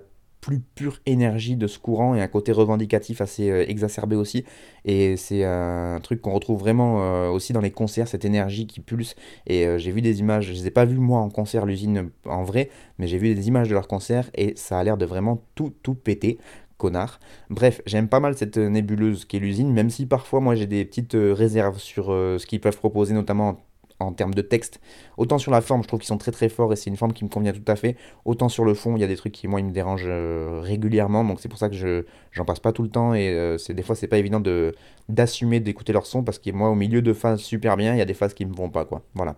[0.48, 4.46] plus pure énergie de ce courant et un côté revendicatif assez euh, exacerbé aussi.
[4.86, 8.80] Et c'est un truc qu'on retrouve vraiment euh, aussi dans les concerts, cette énergie qui
[8.80, 9.16] pulse.
[9.46, 12.12] Et euh, j'ai vu des images, je les ai pas vues moi en concert, l'usine
[12.26, 15.06] en vrai, mais j'ai vu des images de leur concert et ça a l'air de
[15.06, 16.38] vraiment tout, tout péter
[16.78, 17.20] connard.
[17.50, 21.16] Bref, j'aime pas mal cette nébuleuse qu'est l'usine, même si parfois moi j'ai des petites
[21.16, 23.58] réserves sur ce qu'ils peuvent proposer, notamment
[24.00, 24.80] en termes de texte.
[25.18, 27.14] Autant sur la forme, je trouve qu'ils sont très très forts et c'est une forme
[27.14, 27.96] qui me convient tout à fait.
[28.26, 30.60] Autant sur le fond, il y a des trucs qui moi ils me dérangent euh,
[30.62, 33.58] régulièrement, donc c'est pour ça que je j'en passe pas tout le temps et euh,
[33.58, 34.76] c'est des fois c'est pas évident de
[35.10, 38.02] d'assumer d'écouter leur son parce que moi au milieu de phases super bien, il y
[38.02, 39.02] a des phases qui me vont pas quoi.
[39.16, 39.36] Voilà.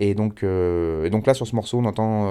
[0.00, 2.28] Et donc, euh, donc là sur ce morceau, on entend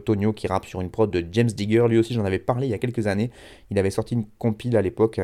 [0.00, 1.86] Tonio qui rappe sur une prod de James Digger.
[1.88, 3.30] Lui aussi, j'en avais parlé il y a quelques années.
[3.70, 5.20] Il avait sorti une compile à l'époque.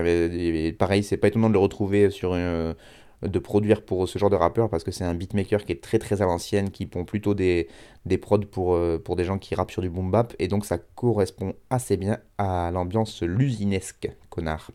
[0.78, 2.74] Pareil, c'est pas étonnant de le retrouver sur une
[3.22, 5.98] de produire pour ce genre de rappeur parce que c'est un beatmaker qui est très
[5.98, 7.68] très à l'ancienne, qui pond plutôt des,
[8.04, 10.66] des prods pour, euh, pour des gens qui rappent sur du boom bap et donc
[10.66, 14.70] ça correspond assez bien à l'ambiance lusinesque, connard.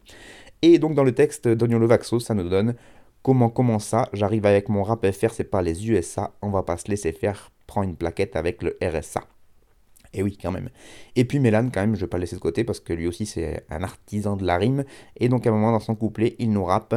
[0.61, 2.75] Et donc dans le texte d'Onion Levaxo, ça nous donne
[3.21, 6.77] comment comment ça, j'arrive avec mon rap FR, c'est pas les USA, on va pas
[6.77, 9.21] se laisser faire, prends une plaquette avec le RSA.
[10.13, 10.69] Et oui, quand même.
[11.15, 13.07] Et puis Mélan, quand même, je vais pas le laisser de côté parce que lui
[13.07, 14.83] aussi c'est un artisan de la rime.
[15.17, 16.95] Et donc à un moment dans son couplet, il nous rappe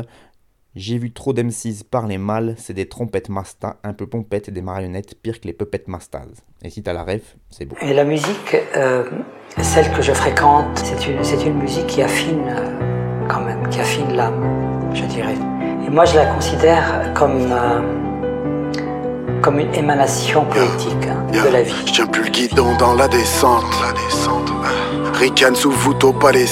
[0.74, 4.62] j'ai vu trop d'M6 parler mal, c'est des trompettes Masta, un peu pompettes et des
[4.62, 6.26] marionnettes, pire que les puppets Mastas.
[6.62, 7.76] Et si t'as la ref, c'est beau.
[7.80, 9.08] Et la musique, euh,
[9.62, 13.80] celle que je fréquente, c'est une, c'est une musique qui affine euh, quand même, qui
[13.80, 15.53] affine l'âme, je dirais.
[15.86, 17.80] Et moi, je la considère comme, euh,
[19.42, 21.74] comme une émanation poétique hein, de la vie.
[21.86, 23.64] Je tiens plus le guidon dans la descente.
[23.82, 24.52] La descente.
[25.14, 26.46] Ricane sous voûte au palais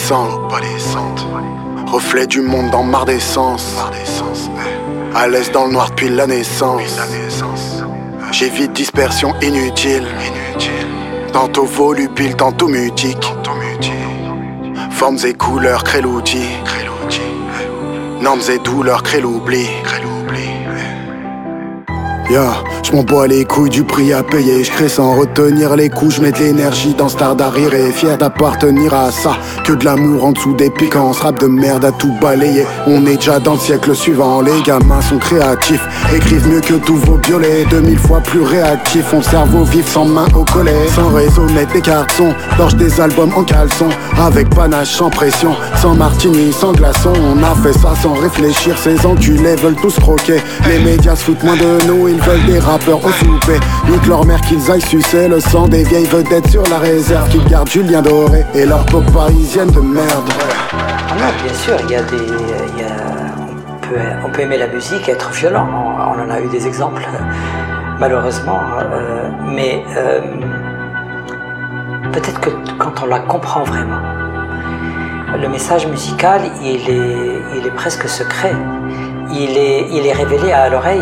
[1.87, 3.75] Reflet du monde dans marre d'essence.
[5.15, 7.01] À l'aise dans le noir depuis la naissance.
[8.33, 10.07] J'évite dispersion inutile.
[11.33, 13.33] Tantôt volubile, tantôt mutique.
[14.91, 16.47] Formes et couleurs créent l'outil.
[18.23, 19.67] Normes et douleurs créent l'oubli.
[22.31, 24.65] Yeah, je m'en bats les couilles du prix à payer.
[24.65, 26.17] Je crée sans retenir les coups.
[26.17, 29.33] Je mets de l'énergie dans Star d'arrière et fier d'appartenir à ça.
[29.65, 31.11] Que de l'amour en dessous des piquants.
[31.11, 32.65] Rap de merde à tout balayer.
[32.87, 34.41] On est déjà dans le siècle suivant.
[34.41, 35.83] Les gamins sont créatifs.
[36.15, 37.67] Écrivent mieux que tous vos violets.
[37.69, 39.13] 2000 fois plus réactifs.
[39.13, 40.89] On cerveau vif sans main au collet.
[40.95, 42.35] Sans réseau net des cartons.
[42.57, 43.89] Torche des albums en caleçon.
[44.19, 45.55] Avec panache sans pression.
[45.83, 47.13] Sans martini, sans glaçon.
[47.21, 48.79] On a fait ça sans réfléchir.
[48.79, 50.41] Ces enculés veulent tous croquer.
[50.69, 54.41] Les médias se foutent moins de nous veulent des rappeurs au soupé Nique leur mère
[54.41, 57.29] qu'ils aillent sucer le sang des vieilles vedettes sur la réserve.
[57.29, 60.29] Qu'ils gardent Julien Doré et leur pop parisienne de merde.
[60.73, 62.17] Ah bien sûr, il y a des...
[64.25, 67.07] on, peut, aimer la musique et être violent, on, en a eu des exemples
[68.01, 68.61] malheureusement.
[68.79, 70.21] Euh, mais euh,
[72.13, 74.01] peut-être que quand on la comprend vraiment,
[75.41, 78.55] le message musical, il est, presque secret.
[79.31, 79.57] Il
[80.07, 81.01] est révélé à l'oreille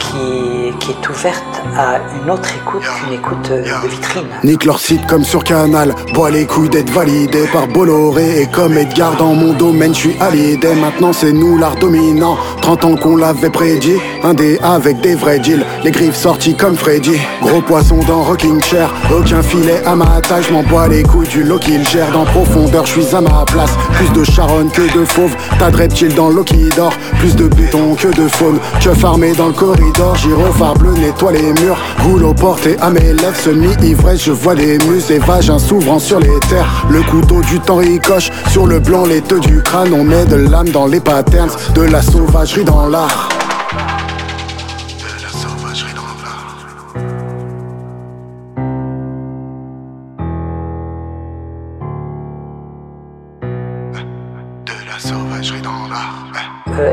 [0.00, 4.26] qui, qui, est ouverte à une autre écoute qu'une écoute de vitrine.
[4.42, 8.76] Nique leur site comme sur Canal, bois les couilles d'être validé par Bolloré et comme
[8.76, 10.58] Edgar dans mon domaine, je suis allié.
[10.80, 15.38] Maintenant c'est nous l'art dominant, 30 ans qu'on l'avait prédit, un dé avec des vrais
[15.38, 17.18] deals, les griffes sorties comme Freddy.
[17.42, 21.28] Gros poisson dans Rocking Chair, aucun filet à ma taille, je m'en bois les couilles
[21.28, 22.10] du lot qu'il gère.
[22.12, 23.70] Dans profondeur, je suis à ma place.
[23.92, 27.48] Plus de charonne que de fauve, t'as de reptiles dans l'eau qui dort, plus de
[27.48, 31.78] béton que de faune, que farmé dans le corridor corridor, gyrophare bleu nettoie les murs.
[32.04, 35.98] Roule aux portes et à mes lèvres, semi-ivresse, je vois des muses et vagins s'ouvrant
[35.98, 36.86] sur les terres.
[36.90, 39.92] Le couteau du temps ricoche sur le blanc, les du crâne.
[39.92, 43.28] On met de l'âme dans les patterns, de la sauvagerie dans l'art.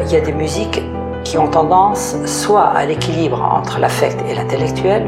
[0.05, 0.81] Il y a des musiques
[1.27, 5.05] qui ont tendance soit à l'équilibre entre l'affect et l'intellectuel,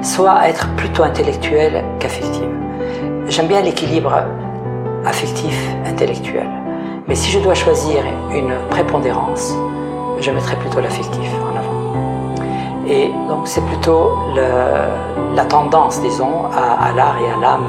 [0.00, 2.46] soit à être plutôt intellectuel qu'affectif.
[3.28, 4.14] J'aime bien l'équilibre
[5.04, 6.48] affectif-intellectuel.
[7.06, 8.02] Mais si je dois choisir
[8.32, 9.54] une prépondérance,
[10.18, 12.38] je mettrai plutôt l'affectif en avant.
[12.86, 14.12] Et donc c'est plutôt
[15.36, 17.66] la tendance, disons, à l'art et à l'âme.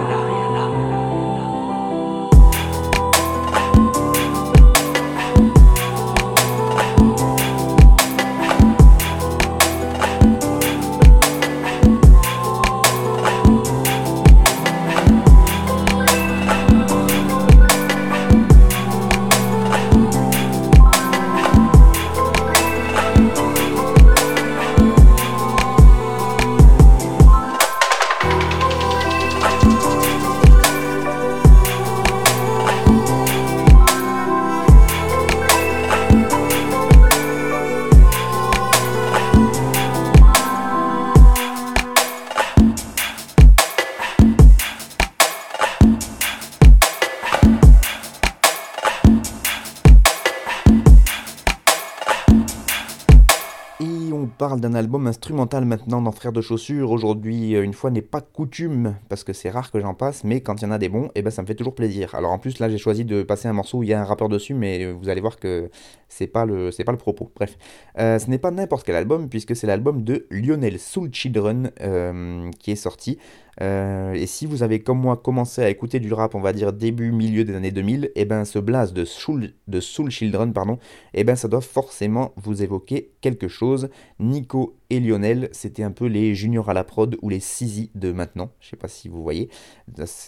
[54.70, 56.92] D'un album instrumental maintenant dans Frères de Chaussures.
[56.92, 60.42] Aujourd'hui, euh, une fois n'est pas coutume, parce que c'est rare que j'en passe, mais
[60.42, 62.14] quand il y en a des bons, et eh ben, ça me fait toujours plaisir.
[62.14, 64.06] Alors en plus, là, j'ai choisi de passer un morceau où il y a un
[64.06, 65.70] rappeur dessus, mais vous allez voir que
[66.08, 67.32] c'est pas le, c'est pas le propos.
[67.36, 67.58] Bref,
[67.98, 72.50] euh, ce n'est pas n'importe quel album, puisque c'est l'album de Lionel Soul Children euh,
[72.60, 73.18] qui est sorti.
[73.62, 76.72] Euh, et si vous avez comme moi commencé à écouter du rap, on va dire
[76.72, 80.54] début, milieu des années 2000, et eh ben ce blast de Soul, de Soul Children,
[80.54, 80.76] pardon,
[81.14, 83.90] et eh ben ça doit forcément vous évoquer quelque chose.
[84.20, 88.12] Nico et Lionel, c'était un peu les juniors à la prod ou les Sizi de
[88.12, 89.50] maintenant, je sais pas si vous voyez.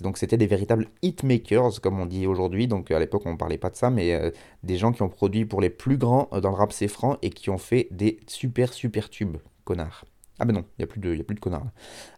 [0.01, 2.67] Donc c'était des véritables hitmakers, comme on dit aujourd'hui.
[2.67, 4.31] Donc à l'époque on parlait pas de ça, mais euh,
[4.63, 7.29] des gens qui ont produit pour les plus grands dans le rap c'est franc et
[7.29, 10.05] qui ont fait des super super tubes, connards.
[10.41, 11.67] Ah ben non, il n'y a, plus de, y a plus de connards.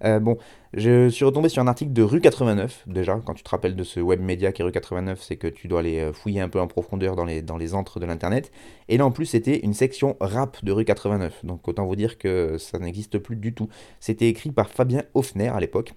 [0.06, 0.38] Euh, bon,
[0.74, 3.84] je suis retombé sur un article de Rue 89, déjà, quand tu te rappelles de
[3.84, 6.48] ce web média qui est Rue 89, c'est que tu dois aller euh, fouiller un
[6.48, 8.50] peu en profondeur dans les, dans antres de l'Internet.
[8.88, 12.18] Et là, en plus, c'était une section rap de Rue 89, donc autant vous dire
[12.18, 13.68] que ça n'existe plus du tout.
[14.00, 15.94] C'était écrit par Fabien Hoffner à l'époque.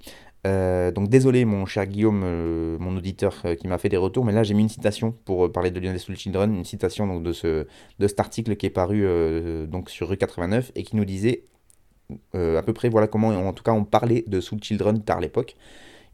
[0.48, 4.44] Euh, donc désolé mon cher Guillaume, mon auditeur qui m'a fait des retours, mais là
[4.44, 7.32] j'ai mis une citation pour parler de Lionel Soul Children, une citation de,
[7.98, 9.04] de cet article qui est paru
[9.66, 11.42] donc sur rue 89 et qui nous disait
[12.35, 15.21] euh, à peu près voilà comment en tout cas on parlait de Soul Children tard
[15.21, 15.57] l'époque.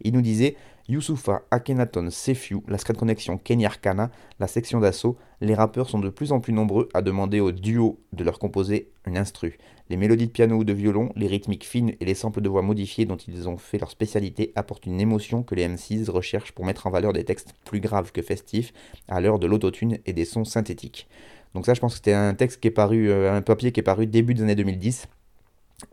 [0.01, 0.57] Il nous disait
[0.89, 6.09] Youssoufa, Akhenaton, Sefiu, la Scred Connection, Kenny Arcana, la section d'assaut, les rappeurs sont de
[6.09, 9.59] plus en plus nombreux à demander au duo de leur composer une instru.
[9.91, 12.63] Les mélodies de piano ou de violon, les rythmiques fines et les samples de voix
[12.63, 16.65] modifiés dont ils ont fait leur spécialité apportent une émotion que les MCs recherchent pour
[16.65, 18.73] mettre en valeur des textes plus graves que festifs
[19.09, 21.09] à l'heure de l'autotune et des sons synthétiques.
[21.55, 23.81] Donc ça je pense que c'était un texte qui est paru, euh, un papier qui
[23.81, 25.07] est paru début des années 2010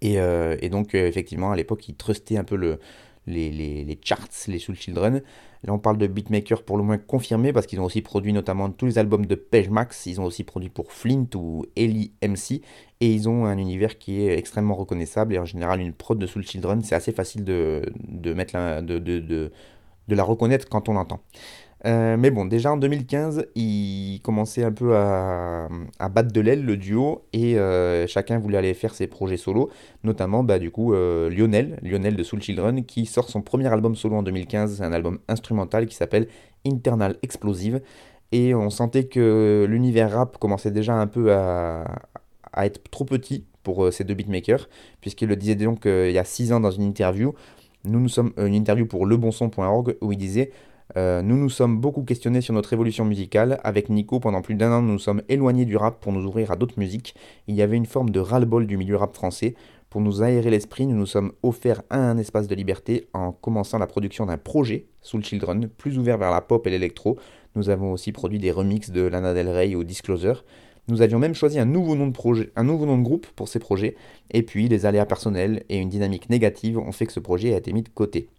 [0.03, 2.79] euh, et, donc, euh, effectivement, à l'époque, ils trustaient un peu le,
[3.27, 5.21] les, les, charts, les Soul Children.
[5.63, 8.69] Là, on parle de beatmakers pour le moins confirmés parce qu'ils ont aussi produit notamment
[8.69, 10.05] tous les albums de Page Max.
[10.05, 12.61] Ils ont aussi produit pour Flint ou Ellie MC.
[13.01, 15.33] Et ils ont un univers qui est extrêmement reconnaissable.
[15.33, 18.99] Et en général, une prod de Soul Children, c'est assez facile de, de mettre de,
[18.99, 19.51] de,
[20.09, 21.19] de la reconnaître quand on l'entend.
[21.85, 25.69] Euh, mais bon, déjà en 2015, ils commençaient un peu à,
[26.11, 29.69] battre de l'aile le duo et euh, chacun voulait aller faire ses projets solo,
[30.03, 33.95] notamment bah, du coup euh, Lionel, Lionel de Soul Children, qui sort son premier album
[33.95, 36.27] solo en 2015, c'est un album instrumental qui s'appelle
[36.65, 37.81] Internal Explosive.
[38.31, 41.85] Et on sentait que l'univers rap commençait déjà un peu à,
[42.53, 44.69] à être trop petit pour ces deux beatmakers,
[45.01, 47.33] puisqu'il le disait donc il y a 6 ans dans une interview.
[47.85, 50.51] Nous nous sommes une interview pour lebonson.org où il disait
[50.95, 53.59] nous nous sommes beaucoup questionnés sur notre évolution musicale.
[53.63, 56.51] Avec Nico, pendant plus d'un an, nous nous sommes éloignés du rap pour nous ouvrir
[56.51, 57.15] à d'autres musiques.
[57.47, 59.55] Il y avait une forme de ras-le-bol du milieu rap français.
[59.89, 63.87] Pour nous aérer l'esprit, nous nous sommes offerts un espace de liberté en commençant la
[63.87, 67.17] production d'un projet, Soul Children, plus ouvert vers la pop et l'électro.
[67.55, 70.45] Nous avons aussi produit des remixes de Lana Del Rey ou Disclosure.
[70.89, 73.95] Nous avions même choisi un nouveau nom de groupe pour ces projets,
[74.31, 77.57] et puis les aléas personnels et une dynamique négative ont fait que ce projet a
[77.57, 78.29] été mis de côté.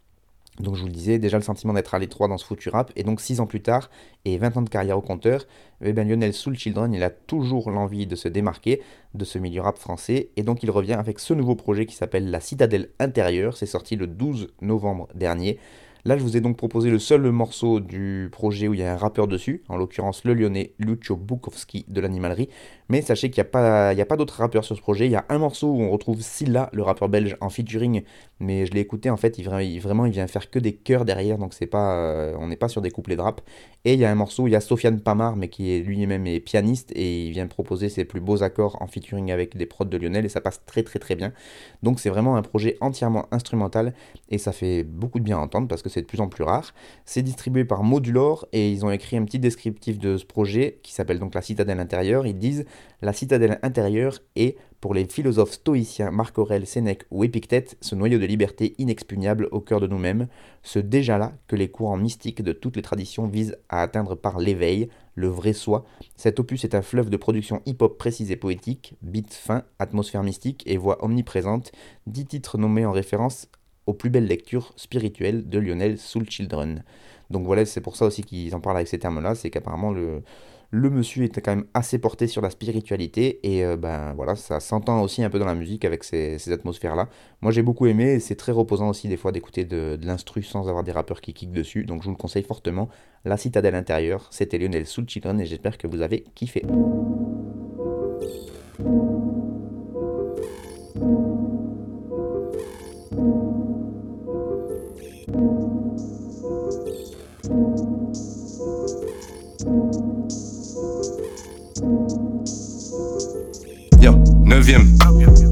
[0.58, 2.92] Donc je vous le disais, déjà le sentiment d'être à l'étroit dans ce foutu rap,
[2.96, 3.90] et donc 6 ans plus tard,
[4.24, 5.46] et 20 ans de carrière au compteur,
[5.82, 8.82] eh ben Lionel Soul Children, il a toujours l'envie de se démarquer
[9.14, 12.30] de ce milieu rap français, et donc il revient avec ce nouveau projet qui s'appelle
[12.30, 15.58] La Citadelle Intérieure, c'est sorti le 12 novembre dernier.
[16.06, 18.94] Là, je vous ai donc proposé le seul morceau du projet où il y a
[18.94, 22.48] un rappeur dessus, en l'occurrence le lyonnais Lucio Bukowski de l'animalerie.
[22.90, 25.06] Mais sachez qu'il n'y a pas, pas d'autres rappeurs sur ce projet.
[25.06, 28.02] Il y a un morceau où on retrouve Silla, le rappeur belge, en featuring.
[28.40, 31.38] Mais je l'ai écouté, en fait, il, vraiment, il vient faire que des chœurs derrière,
[31.38, 33.42] donc c'est pas, euh, on n'est pas sur des couplets de rap.
[33.84, 35.80] Et il y a un morceau où il y a Sofiane Pamar, mais qui est
[35.80, 39.66] lui-même est pianiste, et il vient proposer ses plus beaux accords en featuring avec des
[39.66, 41.32] prods de Lionel, et ça passe très très très bien.
[41.82, 43.94] Donc c'est vraiment un projet entièrement instrumental,
[44.30, 46.44] et ça fait beaucoup de bien à entendre, parce que c'est de plus en plus
[46.44, 46.74] rare.
[47.04, 50.92] C'est distribué par Modulor et ils ont écrit un petit descriptif de ce projet qui
[50.92, 52.26] s'appelle donc La Citadelle intérieure.
[52.26, 52.64] Ils disent
[53.02, 58.18] La citadelle intérieure est, pour les philosophes stoïciens Marc Aurèle, Sénèque ou Épictète, ce noyau
[58.18, 60.28] de liberté inexpugnable au cœur de nous-mêmes,
[60.62, 64.88] ce déjà-là que les courants mystiques de toutes les traditions visent à atteindre par l'éveil,
[65.14, 65.84] le vrai soi.
[66.16, 70.62] Cet opus est un fleuve de production hip-hop précise et poétique, beat fin, atmosphère mystique
[70.66, 71.72] et voix omniprésente,
[72.06, 73.48] dix titres nommés en référence
[73.86, 76.84] aux plus belles lectures spirituelles de Lionel Soul Children.
[77.30, 80.22] Donc voilà, c'est pour ça aussi qu'ils en parlent avec ces termes-là, c'est qu'apparemment le,
[80.70, 84.60] le monsieur était quand même assez porté sur la spiritualité et euh, ben voilà, ça
[84.60, 87.08] s'entend aussi un peu dans la musique avec ces, atmosphères-là.
[87.40, 90.84] Moi j'ai beaucoup aimé c'est très reposant aussi des fois d'écouter de, l'instru sans avoir
[90.84, 92.88] des rappeurs qui kickent dessus, donc je vous le conseille fortement.
[93.24, 96.64] La citadelle intérieure, c'était Lionel Soul et j'espère que vous avez kiffé.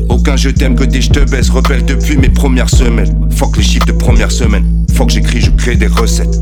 [0.09, 1.51] Aucun je t'aime que des je te baisse.
[1.51, 3.29] Rebelle depuis mes premières semaines.
[3.33, 4.85] Fuck les chiffres de première semaine.
[4.93, 6.41] Fuck j'écris, je crée des recettes.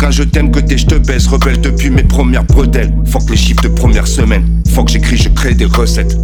[0.00, 1.26] Aucun je t'aime que des je te baisse.
[1.26, 2.90] Rebelle depuis mes premières bretelles.
[3.04, 4.62] Fuck les chiffres de première semaine.
[4.70, 6.16] Fuck j'écris, je crée des recettes.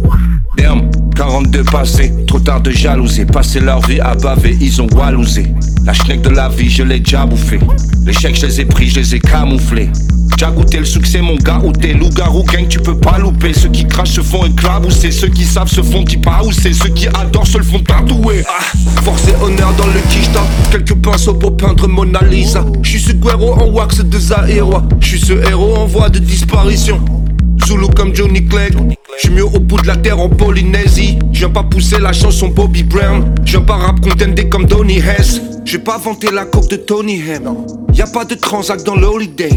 [0.57, 3.25] Damn, 42 passés, trop tard de jalouser.
[3.25, 5.53] Passer leur vie à baver, ils ont walousé.
[5.85, 7.59] La schneck de la vie, je l'ai déjà bouffé.
[8.03, 9.91] Les chèques, je les ai pris, je les ai camouflés.
[10.39, 13.53] J'ai goûté le succès, mon gars, ou t'es loup-garou gang, tu peux pas louper.
[13.53, 16.05] Ceux qui crachent se font éclabousser, ceux qui savent se font
[16.51, 18.43] c'est ceux qui adorent se le font tatouer.
[18.47, 18.63] Ah,
[19.01, 22.63] force et honneur dans le quicheta, quelques pinceaux pour peindre Mona Lisa.
[22.83, 26.99] J'suis ce guerreau wax de Zahira, j'suis ce héros en voie de disparition.
[27.65, 28.75] Zulu comme Johnny Clegg.
[29.17, 31.17] J'suis mieux au bout de la terre en Polynésie.
[31.31, 33.33] J'viens pas pousser la chanson Bobby Brown.
[33.43, 35.41] J'viens pas rap contender comme Donny Hess.
[35.65, 37.65] J'vais pas vanter la coque de Tony Ham.
[37.93, 39.49] Y a pas de transac dans l'holiday.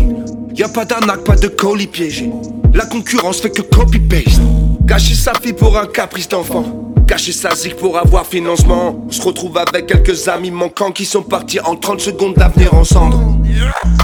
[0.56, 2.30] Y a pas d'arnaque, pas de colis piégé.
[2.74, 4.40] La concurrence fait que copy-paste.
[4.84, 6.64] Gâcher sa fille pour un caprice d'enfant.
[7.06, 9.04] Cacher sa zig pour avoir financement.
[9.06, 13.16] On se retrouve avec quelques amis manquants qui sont partis en 30 secondes d'avenir ensemble.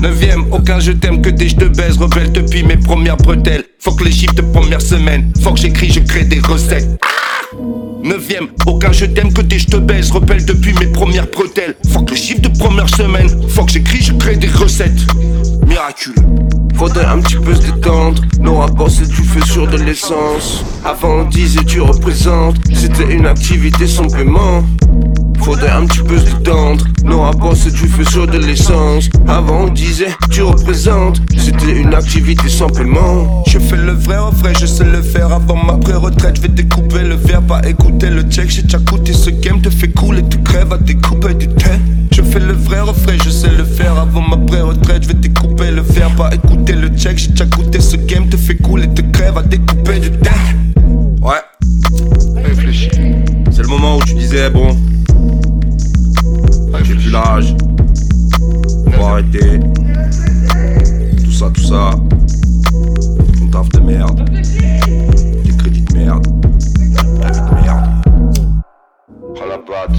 [0.07, 1.99] Neuvième, aucun je t'aime que des je te baise.
[1.99, 3.65] Rebelle depuis mes premières bretelles.
[3.81, 5.33] Faut que les chiffres de première semaine.
[5.43, 6.87] Faut que j'écris, je crée des recettes.
[8.05, 10.13] Neuvième, aucun je t'aime que des je te baise.
[10.13, 11.75] Rebelle depuis mes premières bretelles.
[11.89, 13.29] Faut que les chiffres de première semaine.
[13.49, 15.01] Faut que j'écris, je crée des recettes.
[15.67, 16.15] Miraculeux.
[16.77, 18.23] Faudrait un petit peu se détendre.
[18.39, 20.65] Nos rapports c'est du feu sur de l'essence.
[20.85, 22.59] Avant on disait tu représentes.
[22.73, 24.63] C'était une activité sans paiement.
[25.47, 26.85] Faudrait un petit peu se détendre.
[27.05, 29.09] Nos rapports c'est du feu sur de l'essence.
[29.29, 31.23] Avant on disait tu représentes.
[31.39, 33.45] C'était une activité sans paiement.
[33.47, 36.39] Je fais le vrai refrain, je sais le faire avant ma pré-retraite.
[36.39, 38.51] Je vais découper le verre, pas écouter le check.
[38.51, 41.71] J'ai déjà coûté ce game, te fait couler, tu crèves à découper du thé.
[42.11, 45.05] Je fais le vrai refrain, je sais le faire avant ma pré-retraite.
[45.05, 47.19] Je vais découper le verre, pas écouter le check.
[47.19, 50.31] J'ai déjà goûté ce game, te fait couler, te crève à découper du thé.
[51.23, 51.41] Ouais,
[52.35, 52.91] réfléchis.
[53.53, 54.77] C'est le moment où tu disais, bon,
[56.87, 57.57] j'ai plus l'âge,
[58.93, 59.59] faut arrêter.
[61.25, 61.91] Tout ça, tout ça.
[63.39, 64.31] Ton taf de merde.
[64.31, 66.27] Des crédits de merde.
[67.21, 67.87] La vie de merde.
[69.35, 69.97] Prends la patte.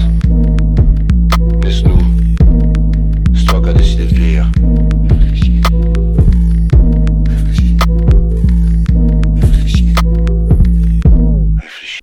[1.62, 1.98] Laisse-nous.
[3.34, 4.50] C'est toi qui as décidé de lire.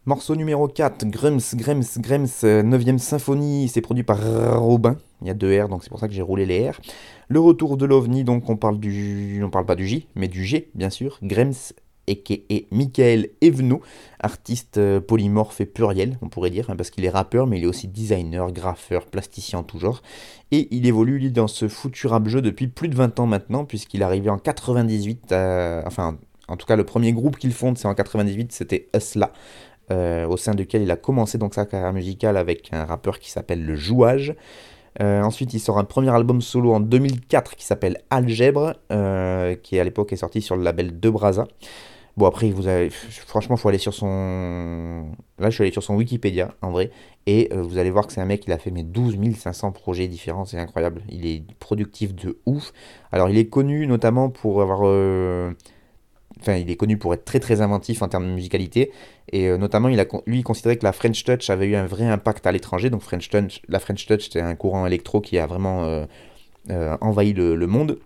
[0.07, 4.19] Morceau numéro 4, Grems, Grems, Grems, 9ème symphonie, c'est produit par
[4.61, 6.79] Robin, il y a deux R, donc c'est pour ça que j'ai roulé les R.
[7.27, 10.45] Le retour de l'OVNI, donc on parle du, on parle pas du J, mais du
[10.45, 11.55] G, bien sûr, Grems,
[12.07, 13.81] et Michael Evenot,
[14.19, 17.63] artiste euh, polymorphe et pluriel, on pourrait dire, hein, parce qu'il est rappeur, mais il
[17.63, 20.03] est aussi designer, graffeur, plasticien en tout genre.
[20.51, 23.65] Et il évolue, lui, dans ce foutu rap jeu depuis plus de 20 ans maintenant,
[23.65, 25.33] puisqu'il est arrivé en 98,
[25.87, 29.31] enfin, en tout cas, le premier groupe qu'il fonde, c'est en 98, c'était Usla.
[29.91, 33.29] Euh, au sein duquel il a commencé donc sa carrière musicale avec un rappeur qui
[33.29, 34.35] s'appelle Le Jouage.
[35.01, 38.73] Euh, ensuite, il sort un premier album solo en 2004 qui s'appelle Algèbre,
[39.61, 41.47] qui à l'époque est sorti sur le label De Braza.
[42.17, 45.05] Bon, après, vous avez, franchement, faut aller sur son.
[45.37, 46.89] Là, je suis allé sur son Wikipédia, en vrai,
[47.25, 49.73] et euh, vous allez voir que c'est un mec, il a fait mes 12 500
[49.73, 51.01] projets différents, c'est incroyable.
[51.09, 52.71] Il est productif de ouf.
[53.11, 54.81] Alors, il est connu notamment pour avoir.
[56.47, 58.91] Euh, il est connu pour être très très inventif en termes de musicalité,
[59.31, 62.05] et euh, notamment, il a, lui, considérait que la French Touch avait eu un vrai
[62.05, 62.89] impact à l'étranger.
[62.89, 66.05] Donc, French Touch, la French Touch, c'est un courant électro qui a vraiment
[66.69, 67.99] envahi le monde.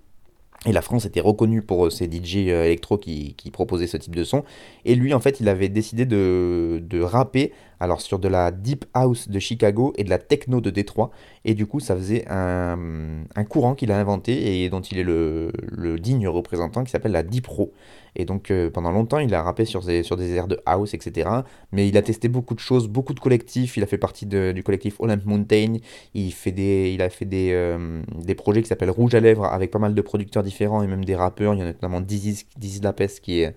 [0.66, 3.96] Et la France était reconnue pour euh, ses DJ euh, électro qui, qui, proposaient ce
[3.96, 4.44] type de son.
[4.84, 8.86] Et lui, en fait, il avait décidé de, de, rapper alors sur de la deep
[8.94, 11.12] house de Chicago et de la techno de Détroit.
[11.46, 15.04] Et du coup, ça faisait un, un courant qu'il a inventé et dont il est
[15.04, 15.52] le,
[16.00, 17.72] digne représentant qui s'appelle la deep row.
[18.16, 21.30] Et donc euh, pendant longtemps, il a rappé sur des, sur airs de house, etc.
[21.72, 23.78] Mais il a testé beaucoup de choses, beaucoup de collectifs.
[23.78, 25.76] Il a fait partie du collectif Olymp Mountain.
[26.14, 29.94] Il, a fait des, euh, des projets qui s'appellent Rouge à lèvres avec pas mal
[29.94, 31.54] de producteurs différents et même des rappeurs.
[31.54, 32.82] Il y en a notamment Dizzy, Dizzy
[33.22, 33.54] qui est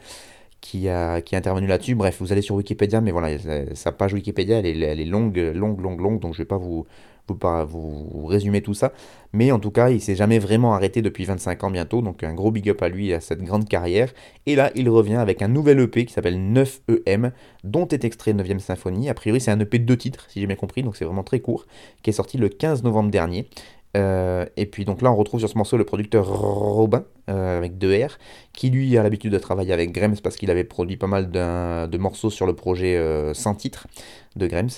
[0.63, 1.95] qui a, qui intervenu là-dessus.
[1.95, 3.37] Bref, vous allez sur Wikipédia, mais voilà,
[3.75, 6.87] sa page Wikipédia, elle est, est longue, longue, longue, longue, donc je vais pas vous,
[7.29, 8.93] vous, vous résumer tout ça.
[9.33, 12.33] Mais en tout cas, il s'est jamais vraiment arrêté depuis 25 ans bientôt, donc un
[12.33, 14.13] gros big up à lui, à cette grande carrière.
[14.47, 17.33] Et là, il revient avec un nouvel EP qui s'appelle 9EM,
[17.65, 19.09] dont est extrait 9ème symphonie.
[19.09, 21.25] A priori, c'est un EP de deux titres, si j'ai bien compris, donc c'est vraiment
[21.25, 21.67] très court,
[22.03, 23.49] qui est sorti le 15 novembre dernier.
[23.95, 27.77] Euh, et puis donc là on retrouve sur ce morceau le producteur Robin euh, avec
[27.77, 28.17] deux R
[28.55, 31.99] qui lui a l'habitude de travailler avec Grems parce qu'il avait produit pas mal de
[31.99, 33.87] morceaux sur le projet euh, sans titre
[34.37, 34.71] de Grems.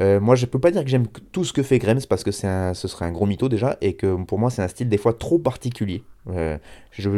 [0.00, 2.72] moi je peux pas dire que j'aime tout ce que fait Grems parce que un,
[2.72, 5.12] ce serait un gros mytho déjà et que pour moi c'est un style des fois
[5.12, 6.02] trop particulier.
[6.26, 6.58] Je,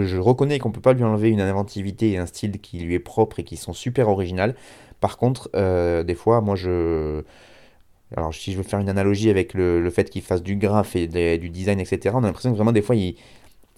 [0.04, 2.98] je, reconnais qu'on peut pas lui enlever une inventivité et un style qui lui est
[2.98, 4.56] propre et qui sont super originales.
[4.98, 5.48] Par contre
[6.02, 7.22] des fois moi je
[8.14, 11.08] alors si je veux faire une analogie avec le, fait qu'il fasse du graphe et
[11.38, 13.16] du design, etc., on a l'impression que vraiment des fois il,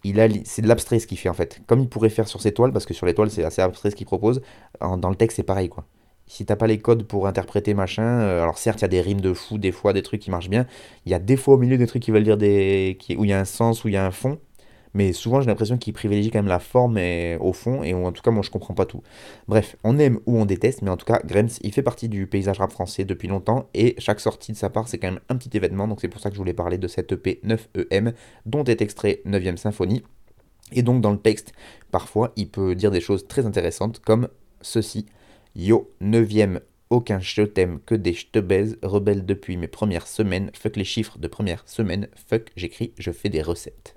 [0.04, 1.60] il a, c'est de l'abstrait ce qu'il fait en fait.
[1.66, 3.90] Comme il pourrait faire sur ses toiles, parce que sur les toiles c'est assez abstrait
[3.90, 4.42] ce qu'il propose,
[4.80, 5.84] dans le texte c'est pareil quoi.
[6.26, 9.00] Si t'as pas les codes pour interpréter machin, euh, alors certes il y a des
[9.00, 10.66] rimes de fou, des fois des trucs qui marchent bien,
[11.06, 12.98] il y a des fois au milieu des trucs qui veulent dire des.
[13.00, 14.38] Qui, où il y a un sens, où il y a un fond,
[14.94, 18.12] mais souvent j'ai l'impression qu'il privilégie quand même la forme et, au fond, et en
[18.12, 19.02] tout cas moi je comprends pas tout.
[19.46, 22.26] Bref, on aime ou on déteste, mais en tout cas Grems il fait partie du
[22.26, 25.36] paysage rap français depuis longtemps, et chaque sortie de sa part c'est quand même un
[25.36, 28.12] petit événement, donc c'est pour ça que je voulais parler de cette EP 9EM,
[28.46, 30.02] dont est extrait 9ème symphonie.
[30.72, 31.52] Et donc dans le texte,
[31.90, 34.28] parfois il peut dire des choses très intéressantes comme
[34.60, 35.06] ceci.
[35.56, 36.60] Yo, 9ème
[36.90, 38.38] aucun je t'aime que des je te
[38.82, 43.28] rebelle depuis mes premières semaines, fuck les chiffres de première semaine, fuck j'écris, je fais
[43.28, 43.94] des recettes.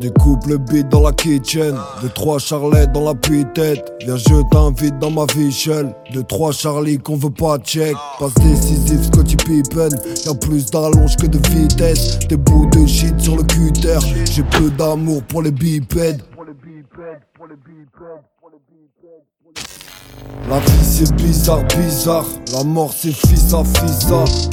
[0.00, 1.76] Découpe le beat dans la kitchen.
[2.02, 5.94] De trois Charlettes dans la tête Viens, je t'invite dans ma vichelle.
[6.12, 7.94] De trois Charlie qu'on veut pas check.
[8.18, 9.90] Passe décisif, Scotty Pippen.
[10.26, 12.18] Y'a plus d'allonge que de vitesse.
[12.28, 13.98] Des bouts de shit sur le cutter.
[14.24, 16.22] J'ai peu d'amour pour les bipèdes.
[20.48, 22.26] La vie c'est bizarre, bizarre.
[22.52, 24.06] La mort c'est fils à fils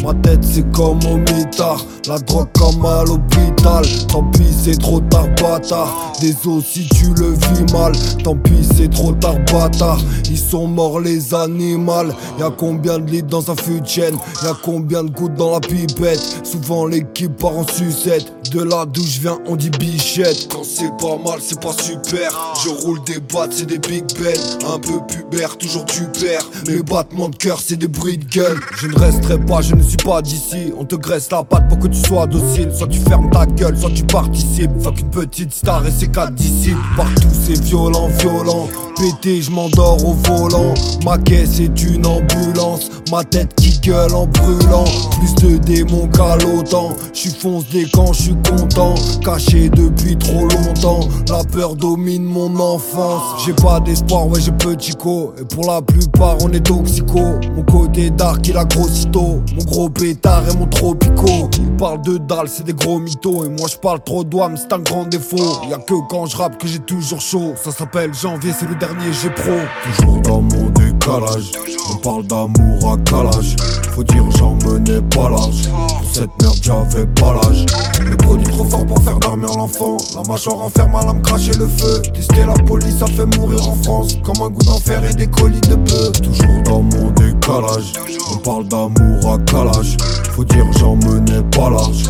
[0.03, 1.83] Ma tête c'est comme au mitard.
[2.07, 3.83] La drogue comme à l'hôpital.
[4.07, 6.13] Tant pis c'est trop tard, bâtard.
[6.21, 7.93] Désolé si tu le vis mal.
[8.23, 9.99] Tant pis c'est trop tard, bâtard.
[10.29, 12.11] Ils sont morts les animaux.
[12.39, 13.97] Y'a combien de litres dans un de
[14.45, 16.21] Y'a combien de gouttes dans la pipette?
[16.43, 18.33] Souvent l'équipe part en sucette.
[18.51, 20.47] De là d'où je viens, on dit bichette.
[20.49, 22.31] Quand c'est pas mal, c'est pas super.
[22.63, 24.37] Je roule des battes, c'est des big ben.
[24.71, 26.49] Un peu pubère, toujours tu perds.
[26.67, 28.59] Mes battements de cœur, c'est des bruits de gueule.
[28.77, 30.71] Je ne resterai pas, je ne suis pas d'ici.
[30.77, 32.71] On te graisse la patte pour que tu sois docile.
[32.73, 34.71] Soit tu fermes ta gueule, soit tu participes.
[34.81, 36.77] Fuck une petite star et ses quatre disciples.
[36.95, 38.67] Partout c'est violent, violent.
[38.95, 40.73] Pété, je m'endors au volant.
[41.05, 42.89] Ma caisse est une ambulance.
[43.11, 44.85] Ma tête qui gueule en brûlant.
[45.19, 46.95] Plus de démons qu'à l'OTAN.
[47.13, 48.95] J'suis fonce des camps, j'suis content.
[49.23, 51.07] Caché depuis trop longtemps.
[51.29, 53.45] La peur domine mon enfance.
[53.45, 57.19] J'ai pas d'espoir, ouais, j'ai petit Et pour la plupart on est toxico.
[57.55, 59.41] Mon côté dark il a grossito.
[59.55, 61.49] Mon gros pétard et mon tropico.
[61.57, 63.45] Ils parlent de dalle, c'est des gros mythos.
[63.45, 65.61] Et moi je parle trop d'ouam, c'est un grand défaut.
[65.67, 67.53] Y a que quand je rappe que j'ai toujours chaud.
[67.55, 69.53] Ça s'appelle janvier, c'est le dernier G pro.
[69.83, 70.69] Toujours dans mon
[71.09, 73.55] On parle d'amour à calage.
[73.95, 75.69] Faut dire j'en menais pas l'âge.
[75.69, 77.65] Pour cette merde j'avais pas l'âge.
[78.01, 79.95] Le produit trop fort pour faire dormir l'enfant.
[80.15, 82.01] La mâchoire enferme à l'âme cracher le feu.
[82.13, 84.17] Tester la police, ça fait mourir en France.
[84.21, 86.11] Comme un goût d'enfer et des colis de bœuf.
[86.21, 87.93] Toujours dans mon décalage.
[88.33, 89.95] On parle d'amour à calage.
[90.33, 92.03] Faut dire j'en menais pas l'âge.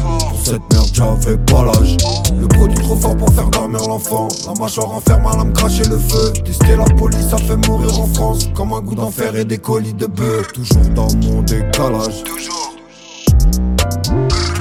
[0.47, 1.97] Cette merde j'avais pas l'âge.
[2.39, 4.29] Le produit trop fort pour faire dormir l'enfant.
[4.47, 6.31] La mâchoire enferme à l'âme cracher le feu.
[6.45, 8.47] Tester la police, ça fait mourir en France.
[8.55, 10.53] Comme un goût d'enfer et des colis de bœuf.
[10.53, 12.23] Toujours dans mon décalage.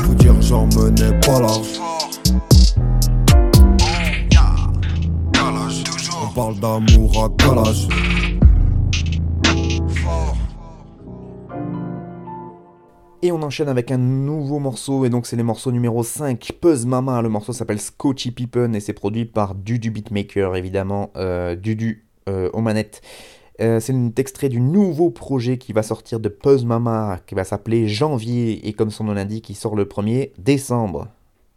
[0.03, 1.81] Faut dire j'en menais pas large.
[6.21, 7.87] On parle d'amour à calage.
[13.23, 16.85] Et on enchaîne avec un nouveau morceau, et donc c'est le morceau numéro 5, Puzz
[16.85, 17.23] Mama.
[17.23, 22.51] Le morceau s'appelle Scotchy Pippen et c'est produit par Dudu Beatmaker, évidemment, euh, Dudu euh,
[22.53, 23.01] aux manettes.
[23.63, 27.45] Euh, c'est un extrait du nouveau projet qui va sortir de Puzz Mama, qui va
[27.45, 31.09] s'appeler Janvier, et comme son nom l'indique, il sort le 1er décembre.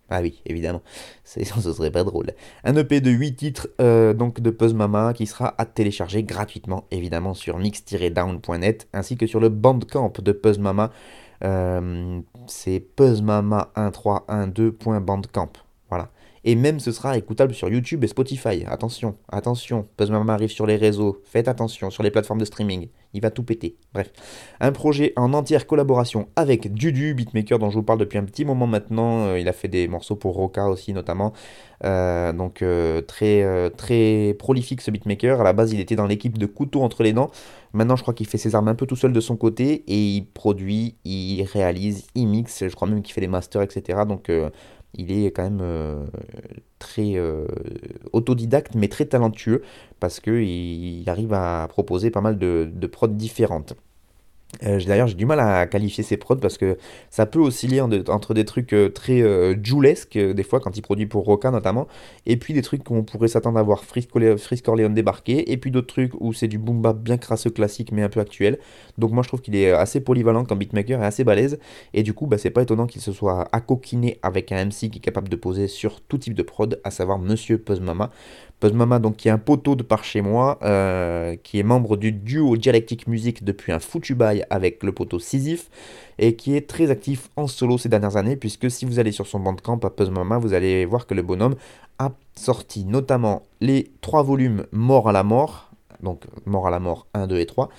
[0.09, 0.81] Ah oui, évidemment,
[1.23, 2.31] ce serait pas drôle.
[2.63, 6.85] Un EP de 8 titres euh, donc de Puzz Mama qui sera à télécharger gratuitement,
[6.89, 10.91] évidemment, sur mix-down.net, ainsi que sur le Bandcamp de Puzz Mama.
[11.43, 15.68] Euh, c'est puzzmama1312.bandcamp.
[16.43, 18.63] Et même ce sera écoutable sur YouTube et Spotify.
[18.67, 21.21] Attention, attention, Puzzmama arrive sur les réseaux.
[21.23, 22.87] Faites attention sur les plateformes de streaming.
[23.13, 23.75] Il va tout péter.
[23.93, 24.11] Bref.
[24.59, 28.45] Un projet en entière collaboration avec Dudu, beatmaker dont je vous parle depuis un petit
[28.45, 29.25] moment maintenant.
[29.25, 31.33] Euh, il a fait des morceaux pour Roca aussi notamment.
[31.85, 35.41] Euh, donc euh, très, très prolifique ce beatmaker.
[35.41, 37.31] À la base, il était dans l'équipe de Couteau entre les dents.
[37.73, 40.15] Maintenant, je crois qu'il fait ses armes un peu tout seul de son côté et
[40.15, 42.67] il produit, il réalise, il mixe.
[42.67, 43.99] Je crois même qu'il fait des masters, etc.
[44.07, 44.31] Donc
[44.93, 46.05] il est quand même euh,
[46.79, 47.45] très euh,
[48.13, 49.63] autodidacte mais très talentueux
[49.99, 53.75] parce qu'il arrive à proposer pas mal de, de prods différentes.
[54.63, 56.77] Euh, D'ailleurs, j'ai du mal à qualifier ses prods parce que
[57.09, 61.05] ça peut osciller entre des trucs euh, très euh, euh, des fois quand il produit
[61.05, 61.87] pour Roca notamment,
[62.25, 64.09] et puis des trucs qu'on pourrait s'attendre à voir Frisk
[64.63, 68.01] Corleone débarquer, et puis d'autres trucs où c'est du boom bap bien crasseux classique mais
[68.01, 68.57] un peu actuel.
[68.97, 71.59] Donc moi je trouve qu'il est assez polyvalent comme beatmaker et assez balèze,
[71.93, 74.97] et du coup bah, c'est pas étonnant qu'il se soit accoquiné avec un MC qui
[74.97, 78.09] est capable de poser sur tout type de prod, à savoir Monsieur Puzzmama.
[78.59, 82.11] Puzzmama donc qui est un poteau de par chez moi, euh, qui est membre du
[82.11, 85.69] duo Dialectic Music depuis un foutu bail avec le poteau Sisyphe
[86.17, 89.27] et qui est très actif en solo ces dernières années puisque si vous allez sur
[89.27, 91.55] son bandcamp à Puzzmama vous allez voir que le bonhomme
[91.99, 97.07] a sorti notamment les trois volumes Mort à la mort, donc Mort à la mort
[97.13, 97.69] 1, 2 et 3,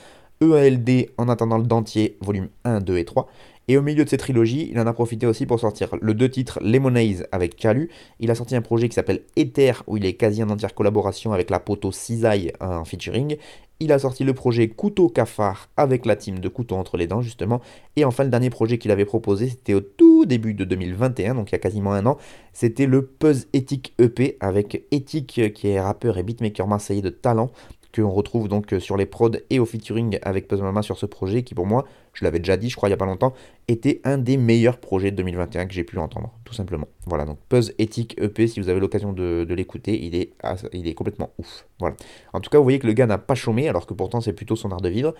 [0.42, 3.28] EALD en attendant le dentier volume 1, 2 et 3
[3.70, 6.28] et au milieu de cette trilogie, il en a profité aussi pour sortir le deux
[6.28, 7.88] titres Lemonade avec Kalu.
[8.18, 11.32] Il a sorti un projet qui s'appelle Ether, où il est quasi en entière collaboration
[11.32, 13.36] avec la poteau Cisaille en featuring.
[13.78, 17.22] Il a sorti le projet Couteau Cafard avec la team de Couteau entre les dents,
[17.22, 17.60] justement.
[17.94, 21.50] Et enfin, le dernier projet qu'il avait proposé, c'était au tout début de 2021, donc
[21.50, 22.18] il y a quasiment un an.
[22.52, 27.52] C'était le Puzz Ethic EP avec Ethic, qui est rappeur et beatmaker marseillais de talent
[27.94, 31.54] qu'on retrouve donc sur les prods et au featuring avec Puzzmama sur ce projet qui
[31.54, 33.32] pour moi, je l'avais déjà dit je crois il n'y a pas longtemps,
[33.68, 36.88] était un des meilleurs projets de 2021 que j'ai pu entendre, tout simplement.
[37.06, 40.32] Voilà, donc Puzz Ethic EP, si vous avez l'occasion de, l'écouter, il est,
[40.72, 41.66] il est complètement ouf.
[41.78, 41.96] Voilà.
[42.32, 44.32] En tout cas, vous voyez que le gars n'a pas chômé, alors que pourtant c'est
[44.32, 45.14] plutôt son art de vivre,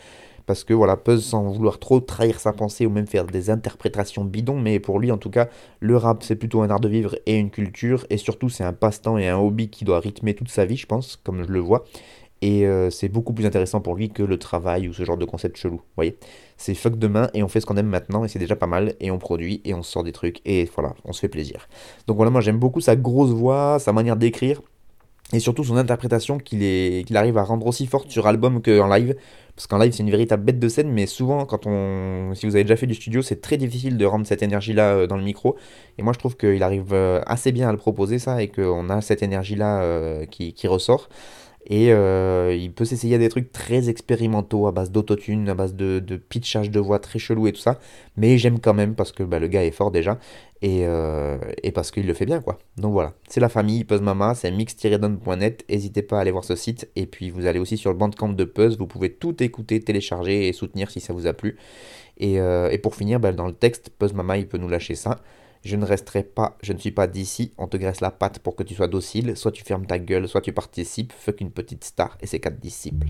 [0.47, 4.25] parce que voilà, Puzz sans vouloir trop trahir sa pensée ou même faire des interprétations
[4.25, 5.49] bidons, mais pour lui en tout cas,
[5.79, 8.73] le rap c'est plutôt un art de vivre et une culture, et surtout c'est un
[8.73, 11.61] passe-temps et un hobby qui doit rythmer toute sa vie, je pense, comme je le
[11.61, 11.85] vois.
[12.43, 15.25] Et euh, c'est beaucoup plus intéressant pour lui que le travail ou ce genre de
[15.25, 15.77] concept chelou.
[15.77, 16.17] Vous voyez
[16.57, 18.95] C'est fuck demain et on fait ce qu'on aime maintenant et c'est déjà pas mal.
[19.01, 21.69] Et on produit et on sort des trucs et voilà, on se fait plaisir.
[22.07, 24.63] Donc voilà, moi j'aime beaucoup sa grosse voix, sa manière d'écrire
[25.33, 29.15] et surtout son interprétation qu'il qu'il arrive à rendre aussi forte sur album qu'en live.
[29.55, 32.55] Parce qu'en live c'est une véritable bête de scène, mais souvent quand on, si vous
[32.55, 35.23] avez déjà fait du studio, c'est très difficile de rendre cette énergie-là euh, dans le
[35.23, 35.57] micro.
[35.99, 38.89] Et moi je trouve qu'il arrive euh, assez bien à le proposer ça et qu'on
[38.89, 41.11] a cette énergie-là qui, qui ressort.
[41.67, 45.75] Et euh, il peut s'essayer à des trucs très expérimentaux à base d'autotune, à base
[45.75, 47.79] de, de, pitchage de voix très chelou et tout ça.
[48.17, 50.19] Mais j'aime quand même parce que bah, le gars est fort déjà
[50.63, 51.39] et, euh,
[51.75, 52.59] parce qu'il le fait bien quoi.
[52.79, 55.65] Donc voilà, c'est la famille Puzz Mama, c'est mix-down.net.
[55.69, 56.89] N'hésitez pas à aller voir ce site.
[56.97, 60.49] Et puis vous allez aussi sur le bandcamp de Puzz, vous pouvez tout écouter, télécharger
[60.49, 61.59] et soutenir si ça vous a plu.
[62.17, 65.21] Et, euh, pour finir, bah, dans le texte, Puzz Mama il peut nous lâcher ça.
[65.63, 68.57] Je ne resterai pas, je ne suis pas d'ici, on te graisse la patte pour
[68.57, 71.85] que tu sois docile, soit tu fermes ta gueule, soit tu participes, fuck une petite
[71.85, 73.09] star et ses quatre disciples.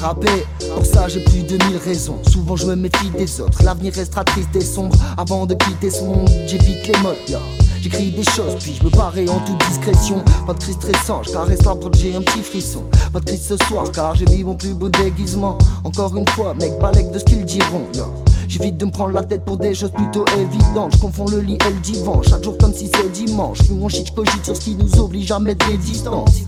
[0.00, 0.26] Rapper,
[0.74, 2.18] pour ça j'ai plus de mille raisons.
[2.24, 3.62] Souvent je me méfie des autres.
[3.62, 4.96] L'avenir restera triste et sombre.
[5.16, 7.40] Avant de quitter ce monde, j'évite les modes.
[7.82, 10.22] J'écris des choses, puis je me parais en toute discrétion.
[10.46, 12.84] Pas de crise stressant, je caresse l'arbre, j'ai un petit frisson.
[13.12, 15.58] Pas de crise ce soir, car j'ai mis mon plus beau déguisement.
[15.82, 17.88] Encore une fois, mec, balèque de ce qu'ils diront.
[18.46, 20.94] J'évite de me prendre la tête pour des choses plutôt évidentes.
[20.94, 23.58] Je confonds le lit et le divan, chaque jour comme si c'est dimanche.
[23.58, 26.42] Puis mon shit, cogite sur ce qui nous oblige à mettre des distances.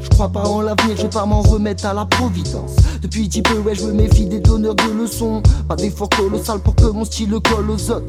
[0.00, 2.76] Je crois pas en l'avenir, je vais pas m'en remettre à la providence.
[3.02, 5.42] Depuis petit peu, ouais, je me méfie des donneurs de leçons.
[5.68, 8.06] Pas d'effort colossal pour que mon style colle aux autres.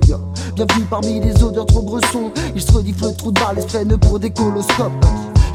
[0.56, 2.32] Bienvenue parmi les odeurs trop bressons.
[2.56, 4.92] Ils se rediflent le trou de balle et se prennent pour des coloscopes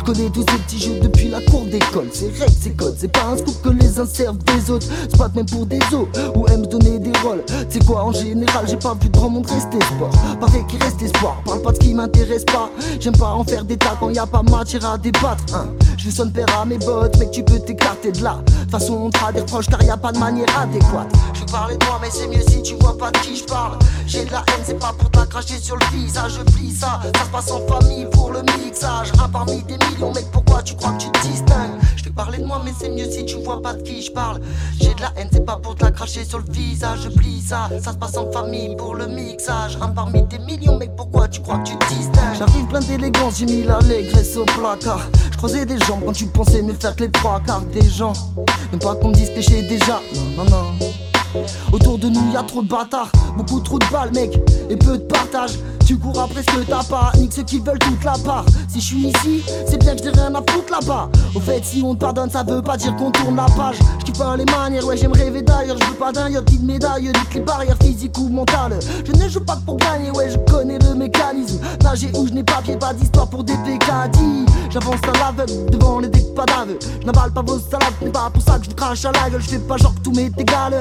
[0.06, 2.08] connais tous ces petits jeux depuis la cour d'école.
[2.12, 4.86] C'est règles, c'est codes, c'est pas un scoop que les uns servent des autres.
[5.10, 7.44] C'est pas même pour des os ou aiment donner des rôles.
[7.68, 10.10] C'est quoi en général, j'ai pas vu grand monde rester sport.
[10.38, 12.70] Paraît qu'il reste espoir, parle pas de ce qui m'intéresse pas.
[13.00, 15.54] J'aime pas en faire des tas quand y a pas matière à débattre.
[15.54, 15.66] Hein.
[15.96, 18.38] Je sonne père à mes bottes, mec, tu peux t'écarter de là.
[18.66, 21.12] De façon, on fera des proches car y a pas de manière adéquate.
[21.34, 23.76] Je parler de moi, mais c'est mieux si tu vois pas de qui je parle.
[24.06, 27.00] J'ai de la haine, c'est pas pour ta cracher sur le visage, je plie ça.
[27.02, 29.10] Ça se passe en famille pour le mixage.
[29.22, 31.78] Un parmi des mec, pourquoi tu crois que tu te distingues?
[31.96, 34.12] Je te parlais de moi, mais c'est mieux si tu vois pas de qui je
[34.12, 34.40] parle.
[34.80, 37.10] J'ai de la haine, c'est pas pour te la cracher sur le visage, je
[37.46, 37.68] ça.
[37.82, 39.78] Ça se passe en famille pour le mixage.
[39.80, 42.36] Un parmi des millions, mec, pourquoi tu crois que tu te distingues?
[42.38, 45.00] J'arrive plein d'élégance, j'ai mis l'allégresse au placard.
[45.30, 48.12] Je croisais des jambes quand tu pensais me faire que les trois quarts des gens.
[48.72, 50.00] Même pas qu'on me dise que j'ai déjà.
[50.36, 50.92] Non, non, non.
[51.72, 54.38] Autour de nous y a trop de bâtards, beaucoup trop de balles mec,
[54.70, 55.52] et peu de partage.
[55.86, 58.44] Tu cours après ce que t'as pas, nique ceux qui veulent toute la part.
[58.66, 61.08] Si je suis ici, c'est bien que j'ai rien à foutre là-bas.
[61.32, 63.76] Au fait, si on te pardonne, ça veut pas dire qu'on tourne la page.
[64.04, 65.76] Je pas les manières, ouais, j'aime rêver d'ailleurs.
[65.78, 68.80] Je veux pas d'un yacht, de médaille, nique les barrières physiques ou mentales.
[69.04, 71.60] Je ne joue pas pour gagner, ouais, je connais le mécanisme.
[71.84, 74.44] Nager où je n'ai pas pied, pas d'histoire pour des pécadilles.
[74.70, 76.80] J'avance à l'aveugle devant les dicks pas d'aveux.
[77.00, 79.40] Je n'avale pas vos salades, n'est pas pour ça que je crache à la gueule.
[79.40, 80.80] Je fais pas genre que tout m'est égal.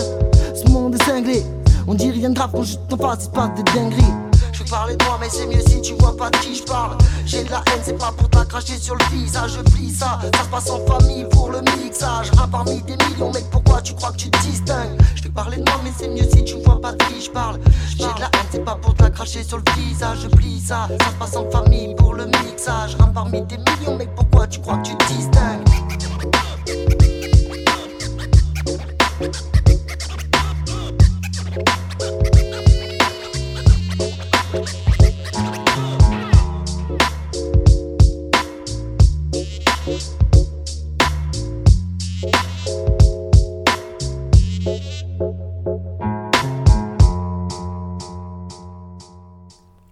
[0.56, 1.44] Ce monde est cinglé.
[1.86, 4.35] On dit rien de grave quand je t'en face, il se passe des dingueries.
[4.56, 6.98] Je parler de moi, mais c'est mieux si tu vois pas de qui je parle.
[7.26, 10.20] J'ai de la haine, c'est pas pour ta cracher sur le visage, je plie ça.
[10.34, 12.32] Ça se passe en famille pour le mixage.
[12.42, 14.98] Un parmi des millions, mec, pourquoi tu crois que tu te distingues?
[15.14, 17.32] Je vais parler de moi, mais c'est mieux si tu vois pas de qui je
[17.32, 17.60] parle.
[17.90, 20.88] J'ai de la haine, c'est pas pour ta cracher sur le visage, je plie ça.
[21.02, 22.96] Ça se passe en famille pour le mixage.
[23.00, 25.68] Un parmi des millions, mec, pourquoi tu crois que tu te distingues?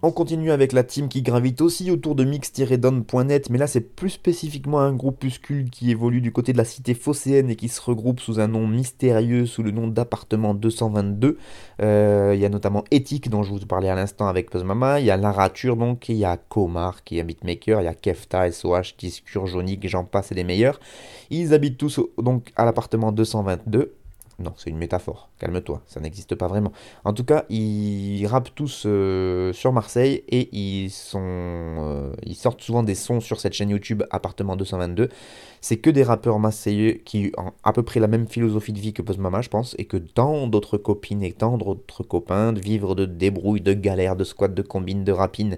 [0.06, 4.10] On continue avec la team qui gravite aussi autour de mix-down.net, mais là c'est plus
[4.10, 8.20] spécifiquement un groupuscule qui évolue du côté de la cité phocéenne et qui se regroupe
[8.20, 11.38] sous un nom mystérieux, sous le nom d'appartement 222.
[11.82, 15.06] Euh, il y a notamment Ethic dont je vous parlais à l'instant avec Puzzmama, il
[15.06, 18.51] y a Larature donc, il y a Komar qui est beatmaker, il y a Kefta,
[18.51, 20.82] SOH, Tiscure, Jonic, j'en passe et des meilleurs.
[21.30, 23.93] Ils habitent tous donc à l'appartement 222
[24.40, 25.30] non, c'est une métaphore.
[25.40, 26.72] Calme-toi, ça n'existe pas vraiment.
[27.06, 30.50] En tout cas, ils rappent tous euh, sur Marseille et
[31.16, 35.10] euh, ils sortent souvent des sons sur cette chaîne YouTube Appartement 222.
[35.62, 38.94] C'est que des rappeurs marseillais qui ont à peu près la même philosophie de vie
[38.94, 42.60] que Post Mama, je pense, et que tant d'autres copines et tant d'autres copains de
[42.60, 45.58] vivre de débrouille, de galère, de squat, de combine, de rapine,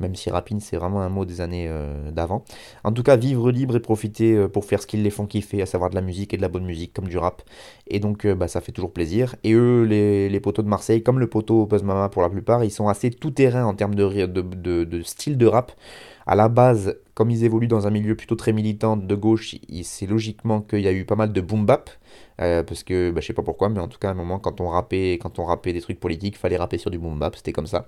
[0.00, 2.44] même si rapine c'est vraiment un mot des années euh, d'avant.
[2.82, 5.62] En tout cas, vivre libre et profiter euh, pour faire ce qu'ils les font kiffer,
[5.62, 7.42] à savoir de la musique et de la bonne musique, comme du rap.
[7.86, 9.36] Et donc, euh, bah, ça fait toujours plaisir.
[9.44, 12.64] Et eux, les, les poteaux de Marseille, comme le poteau Buzz Mama pour la plupart,
[12.64, 15.72] ils sont assez tout-terrain en termes de, de, de style de rap.
[16.26, 20.06] À la base, comme ils évoluent dans un milieu plutôt très militant de gauche, c'est
[20.06, 21.90] logiquement qu'il y a eu pas mal de boom bap.
[22.40, 24.40] Euh, parce que bah, je sais pas pourquoi, mais en tout cas, à un moment,
[24.40, 27.36] quand on rappait, quand on rappait des trucs politiques, fallait rapper sur du boom bap,
[27.36, 27.86] c'était comme ça.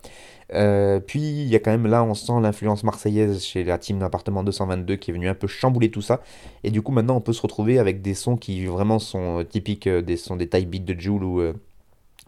[0.55, 3.99] Euh, puis il y a quand même là, on sent l'influence marseillaise chez la team
[3.99, 6.20] d'appartement 222 qui est venue un peu chambouler tout ça.
[6.62, 9.89] Et du coup, maintenant, on peut se retrouver avec des sons qui vraiment sont typiques
[9.89, 11.43] euh, des sons des type beats de Joule ou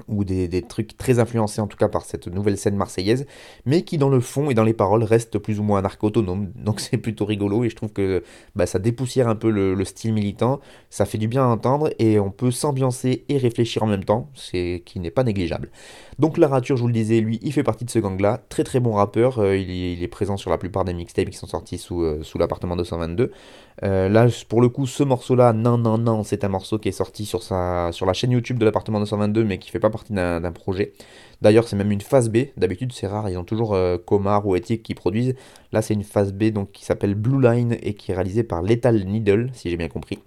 [0.07, 3.27] ou des, trucs très influencés en tout cas par cette nouvelle scène marseillaise,
[3.67, 6.81] mais qui dans le fond et dans les paroles restent plus ou moins anarcho-autonomes, donc
[6.81, 8.23] c'est plutôt rigolo et je trouve que
[8.55, 12.21] bah, ça dépoussière un peu le, style militant, ça fait du bien à entendre et
[12.21, 15.71] on peut s'ambiancer et réfléchir en même temps, c'est qui n'est pas négligeable.
[16.19, 18.65] Donc la rature, je vous le disais, lui, il fait partie de ce gang-là, très
[18.65, 21.79] très bon rappeur, euh, il, est, présent sur la plupart des mixtapes qui sont sortis
[21.79, 23.31] sous, euh, l'appartement 222.
[23.85, 26.93] Euh, là, pour le coup, ce morceau-là, non, non, non, c'est un morceau qui est
[26.93, 30.13] sorti sur, sa, sur la chaîne YouTube de l'appartement 222, mais qui fait pas partie
[30.13, 30.93] d'un projet.
[31.41, 32.47] D'ailleurs, c'est même une phase B.
[32.57, 33.31] D'habitude, c'est rare.
[33.31, 35.37] Ils ont toujours Comar ou Ethic qui produisent.
[35.71, 38.63] Là, c'est une phase B donc, qui s'appelle Blue Line et qui est réalisée par
[38.63, 40.19] Lethal Needle, si j'ai bien compris.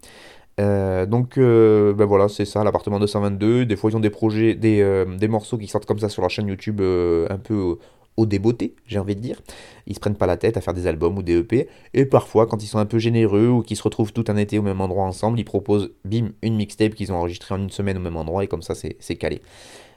[0.62, 3.66] Euh, donc euh, ben voilà, c'est ça, l'appartement 222.
[3.66, 6.30] Des fois, ils ont des projets, des, des, morceaux qui sortent comme ça sur leur
[6.30, 7.78] chaîne YouTube un peu
[8.18, 9.41] au débeauté, j'ai envie de dire.
[9.88, 11.68] Ils se prennent pas la tête à faire des albums ou des EP.
[11.93, 14.59] Et parfois, quand ils sont un peu généreux ou qu'ils se retrouvent tout un été
[14.59, 17.97] au même endroit ensemble, ils proposent, bim, une mixtape qu'ils ont enregistrée en une semaine
[17.97, 19.41] au même endroit et comme ça, c'est calé.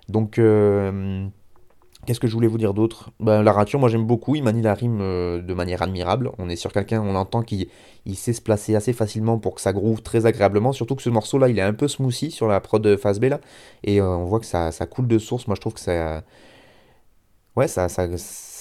[0.09, 1.27] Donc, euh,
[2.05, 3.11] qu'est-ce que je voulais vous dire d'autre?
[3.21, 6.31] Ben, La rature, moi j'aime beaucoup, il manie la rime euh, de manière admirable.
[6.39, 7.69] On est sur quelqu'un, on entend qu'il
[8.15, 10.73] sait se placer assez facilement pour que ça groove très agréablement.
[10.73, 13.41] Surtout que ce morceau-là, il est un peu smoothie sur la prod phase B là.
[13.83, 15.47] Et euh, on voit que ça, ça, coule de source.
[15.47, 16.23] Moi je trouve que ça
[17.57, 17.89] ouais, ça,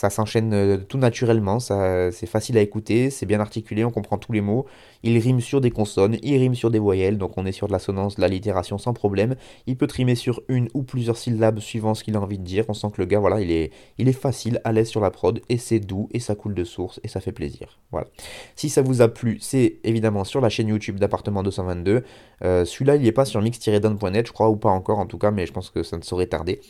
[0.10, 4.32] s'enchaîne euh, tout naturellement, ça, c'est facile à écouter, c'est bien articulé, on comprend tous
[4.32, 4.66] les mots.
[5.04, 7.74] Il rime sur des consonnes, il rime sur des voyelles, donc on est sur de
[7.74, 9.36] l'assonance, de la littération sans problème.
[9.68, 12.66] Il peut trimer sur une ou plusieurs syllabes suivant ce qu'il a envie de dire.
[12.70, 15.12] On sent que le gars, voilà, il est, il est facile, à l'aise sur la
[15.12, 17.80] prod, et c'est doux, et ça coule de source, et ça fait plaisir.
[17.92, 18.08] Voilà.
[18.56, 22.04] Si ça vous a plu, c'est évidemment sur la chaîne YouTube d'Appartement 222.
[22.44, 25.32] Euh, celui-là, il n'est pas sur mix-down.net, je crois, ou pas encore en tout cas,
[25.32, 26.62] mais je pense que ça ne saurait tarder.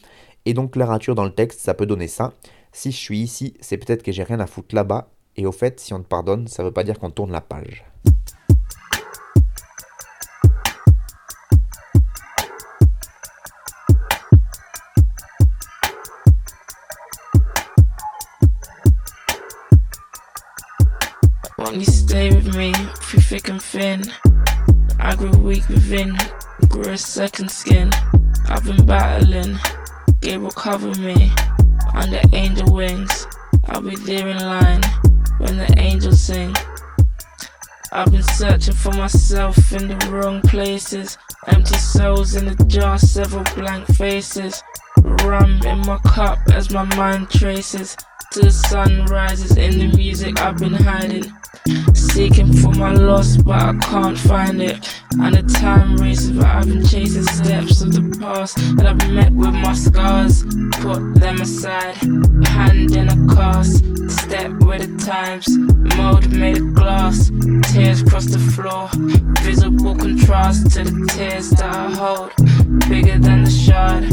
[0.46, 2.34] Et donc la rature dans le texte, ça peut donner ça.
[2.72, 5.10] Si je suis ici, c'est peut-être que j'ai rien à foutre là-bas.
[5.36, 7.86] Et au fait, si on te pardonne, ça veut pas dire qu'on tourne la page.
[30.26, 31.32] Will cover me
[31.94, 33.28] under angel wings.
[33.66, 34.82] I'll be there in line
[35.38, 36.56] when the angels sing.
[37.92, 41.18] I've been searching for myself in the wrong places.
[41.48, 44.64] Empty souls in the jar, several blank faces.
[45.04, 47.98] Rum in my cup as my mind traces
[48.32, 51.32] to the sun rises in the music I've been hiding.
[51.94, 55.02] Seeking for my lost, but I can't find it.
[55.20, 58.58] And the time races, but I've been chasing steps of the past.
[58.58, 60.44] And I've met with my scars,
[60.82, 61.96] put them aside.
[62.48, 65.48] Hand in a cast, step with the times.
[65.96, 67.30] Mold made of glass,
[67.72, 68.90] tears cross the floor.
[69.42, 72.32] Visible contrast to the tears that I hold.
[72.90, 74.04] Bigger than the shard,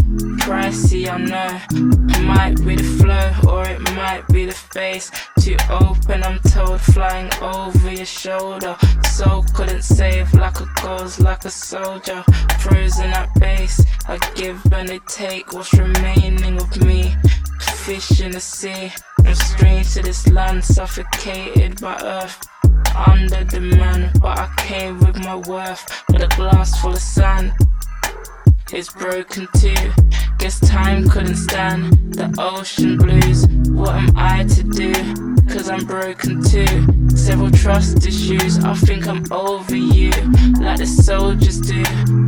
[0.41, 1.61] pricey, I know.
[2.15, 5.11] It might be the flow, or it might be the face.
[5.41, 8.77] Too open, I'm told, flying over your shoulder.
[9.09, 12.23] So couldn't save like a ghost, like a soldier.
[12.59, 17.15] Frozen at base, I give and I take what's remaining of me.
[17.61, 18.93] Fish in the sea,
[19.25, 22.47] I'm strange to this land, suffocated by earth.
[22.95, 27.53] Under the man, but I came with my worth, with a glass full of sand.
[28.73, 29.93] It's broken too.
[30.39, 33.47] Guess time couldn't stand the ocean blues.
[33.69, 34.93] What am I to do?
[35.53, 37.00] Cause I'm broken too.
[37.17, 38.59] Several trust issues.
[38.59, 40.11] I think I'm over you.
[40.61, 41.83] Like the soldiers do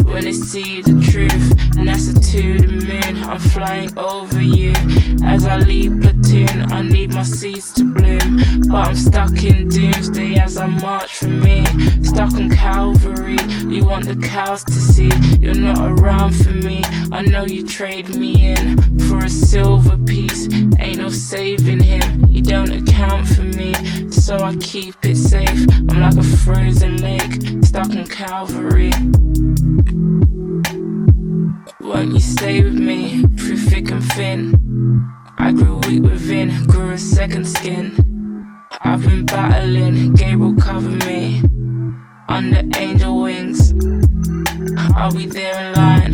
[0.05, 1.57] when they see the truth.
[1.77, 3.25] NASA to the moon.
[3.25, 4.73] I'm flying over you.
[5.25, 8.43] As I leave platoon, I need my seeds to bloom.
[8.69, 11.65] But I'm stuck in doomsday as I march for me.
[12.03, 13.39] Stuck on Calvary.
[13.67, 15.11] You want the cows to see.
[15.41, 16.83] You're not around for me.
[17.11, 18.79] I know you trade me in
[19.09, 20.49] for a silver piece.
[20.79, 23.75] Ain't no saving him, he don't account for me.
[24.11, 25.67] So I keep it safe.
[25.91, 28.91] I'm like a frozen lake, stuck in Calvary.
[31.79, 35.07] Won't you stay with me through thick and thin?
[35.37, 37.93] I grew weak within, grew a second skin.
[38.81, 41.43] I've been battling, Gabriel cover me
[42.31, 43.75] under angel wings.
[44.97, 46.13] I'll be there in line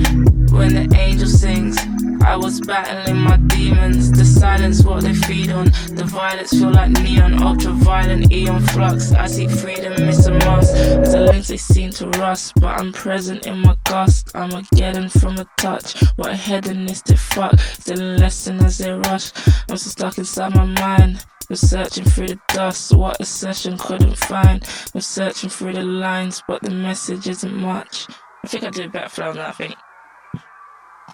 [0.50, 1.78] when the angel sings.
[2.22, 5.66] I was battling my demons, the silence what they feed on.
[5.90, 9.12] The violets feel like neon, ultraviolet, eon flux.
[9.12, 10.74] I seek freedom, miss a must.
[10.74, 14.30] The links they seem to rust, but I'm present in my gust.
[14.34, 16.00] I'm a getting from a touch.
[16.16, 19.32] What a hedonistic fuck, still lesson as they rush.
[19.68, 21.24] I'm so stuck inside my mind.
[21.50, 24.62] I'm searching through the dust, what a session couldn't find.
[24.94, 28.06] I'm searching through the lines, but the message isn't much.
[28.44, 29.74] I think I did better flow than that, I think.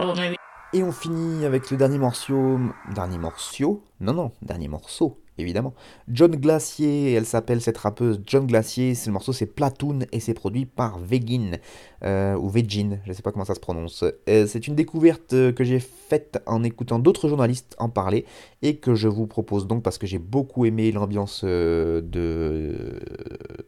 [0.00, 0.36] Or maybe.
[0.74, 2.58] Et on finit avec le dernier morceau.
[2.92, 5.74] Dernier morceau Non, non, dernier morceau évidemment.
[6.08, 10.64] John Glacier, elle s'appelle cette rappeuse John Glacier, le morceau c'est Platoon et c'est produit
[10.64, 11.58] par Vegin,
[12.04, 14.04] euh, ou Vegin, je ne sais pas comment ça se prononce.
[14.28, 18.24] Euh, c'est une découverte que j'ai faite en écoutant d'autres journalistes en parler
[18.62, 23.00] et que je vous propose donc parce que j'ai beaucoup aimé l'ambiance euh, de,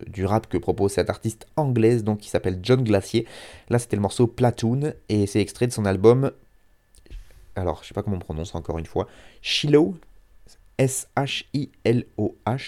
[0.07, 3.27] du rap que propose cette artiste anglaise donc qui s'appelle John Glacier.
[3.71, 6.31] Là c'était le morceau Platoon et c'est extrait de son album
[7.57, 9.07] alors je sais pas comment on prononce encore une fois,
[9.43, 9.95] Shiloh,
[10.79, 12.63] S-H-I-L-O-H,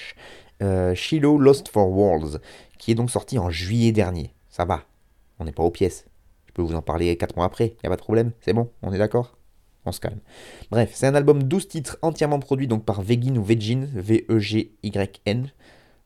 [0.63, 2.41] euh, Shiloh Lost for Worlds,
[2.79, 4.35] qui est donc sorti en juillet dernier.
[4.49, 4.85] Ça va,
[5.39, 6.07] on n'est pas aux pièces.
[6.47, 8.71] Je peux vous en parler 4 mois après, y a pas de problème, c'est bon,
[8.83, 9.39] on est d'accord
[9.89, 10.21] on se calme.
[10.71, 15.51] Bref, c'est un album 12 titres entièrement produit donc par Vegin ou Vegin, V-E-G-Y-N.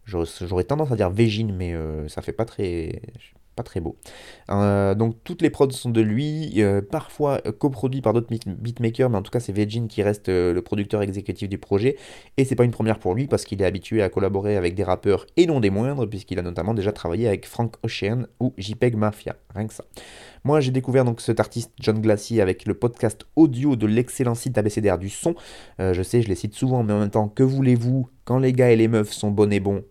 [0.05, 3.03] J'aurais tendance à dire Vegin, mais euh, ça fait pas très
[3.55, 3.97] pas très beau.
[4.51, 9.19] Euh, donc toutes les prods sont de lui, euh, parfois coproduits par d'autres beatmakers, mais
[9.19, 11.97] en tout cas c'est Vegin qui reste euh, le producteur exécutif du projet.
[12.37, 14.85] Et c'est pas une première pour lui parce qu'il est habitué à collaborer avec des
[14.85, 18.97] rappeurs et non des moindres, puisqu'il a notamment déjà travaillé avec Frank Ocean ou JPEG
[18.97, 19.85] Mafia, rien que ça.
[20.45, 24.57] Moi j'ai découvert donc cet artiste John Glacier avec le podcast audio de l'excellent site
[24.59, 25.35] ABCDR du son.
[25.79, 28.71] je sais, je les cite souvent, mais en même temps, que voulez-vous Quand les gars
[28.71, 29.85] et les meufs sont bons et bons,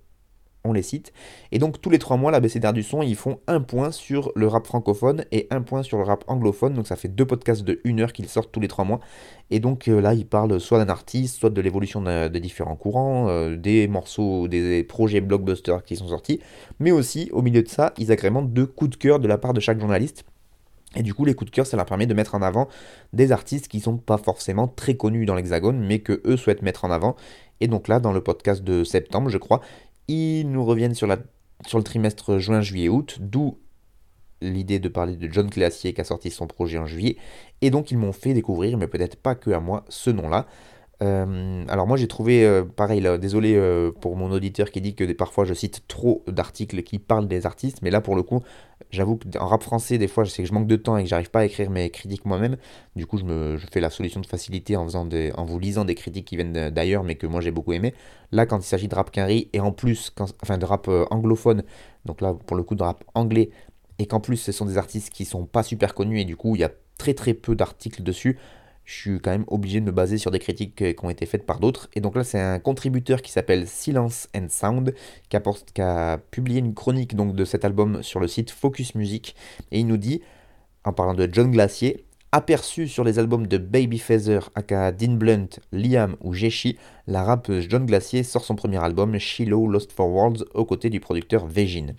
[0.63, 1.11] on les cite.
[1.51, 4.31] Et donc tous les trois mois, la BCDR du son, ils font un point sur
[4.35, 6.73] le rap francophone et un point sur le rap anglophone.
[6.73, 8.99] Donc ça fait deux podcasts de une heure qu'ils sortent tous les trois mois.
[9.49, 13.27] Et donc euh, là, ils parlent soit d'un artiste, soit de l'évolution des différents courants,
[13.29, 16.39] euh, des morceaux, des projets blockbusters qui sont sortis.
[16.79, 19.53] Mais aussi, au milieu de ça, ils agrémentent deux coups de cœur de la part
[19.53, 20.25] de chaque journaliste.
[20.95, 22.67] Et du coup, les coups de cœur, ça leur permet de mettre en avant
[23.13, 26.83] des artistes qui sont pas forcément très connus dans l'Hexagone, mais que eux souhaitent mettre
[26.83, 27.15] en avant.
[27.61, 29.61] Et donc là, dans le podcast de septembre, je crois,
[30.07, 31.17] ils nous reviennent sur, la,
[31.65, 33.57] sur le trimestre juin, juillet, août, d'où
[34.41, 37.17] l'idée de parler de John Classier qui a sorti son projet en juillet.
[37.61, 40.47] Et donc ils m'ont fait découvrir, mais peut-être pas que à moi, ce nom-là.
[41.01, 45.11] Euh, alors moi j'ai trouvé, euh, pareil, désolé euh, pour mon auditeur qui dit que
[45.13, 48.41] parfois je cite trop d'articles qui parlent des artistes, mais là pour le coup,
[48.91, 51.09] j'avoue qu'en rap français, des fois je sais que je manque de temps et que
[51.09, 52.55] j'arrive pas à écrire mes critiques moi-même.
[52.95, 55.95] Du coup je, me, fais la solution de facilité en, faisant des, vous lisant des
[55.95, 57.95] critiques qui viennent d'ailleurs, mais que moi j'ai beaucoup aimé.
[58.31, 61.63] Là quand il s'agit de rap quinri et en plus, quand, enfin de rap anglophone,
[62.05, 63.49] donc là pour le coup de rap anglais,
[63.97, 66.55] et qu'en plus ce sont des artistes qui sont pas super connus et du coup
[66.55, 68.37] il y a très très peu d'articles dessus
[68.91, 71.45] je suis quand même obligé de me baser sur des critiques qui ont été faites
[71.45, 71.89] par d'autres.
[71.95, 74.93] Et donc là, c'est un contributeur qui s'appelle Silence and Sound,
[75.29, 79.35] qui a, publié une chronique donc, de cet album sur le site Focus Music.
[79.71, 80.21] Et il nous dit,
[80.83, 85.47] en parlant de John Glacier, aperçu sur les albums de Baby Feather, aka Dean Blunt,
[85.71, 86.77] Liam ou Jeshi,
[87.07, 90.99] la rappeuse John Glacier sort son premier album, Shiloh Lost for Worlds, aux côtés du
[90.99, 91.93] producteur Vegin.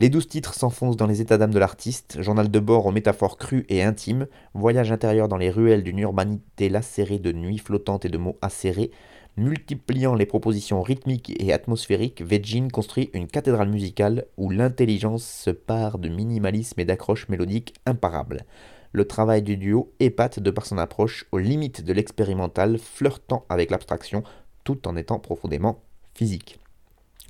[0.00, 3.36] Les douze titres s'enfoncent dans les états d'âme de l'artiste, journal de bord aux métaphores
[3.36, 8.08] crues et intimes, voyage intérieur dans les ruelles d'une urbanité lacérée de nuits flottantes et
[8.08, 8.92] de mots acérés,
[9.36, 15.98] multipliant les propositions rythmiques et atmosphériques, Vegin construit une cathédrale musicale où l'intelligence se pare
[15.98, 18.46] de minimalisme et d'accroche mélodique imparables.
[18.92, 23.70] Le travail du duo épate de par son approche aux limites de l'expérimental, flirtant avec
[23.70, 24.22] l'abstraction,
[24.64, 25.82] tout en étant profondément
[26.14, 26.59] physique.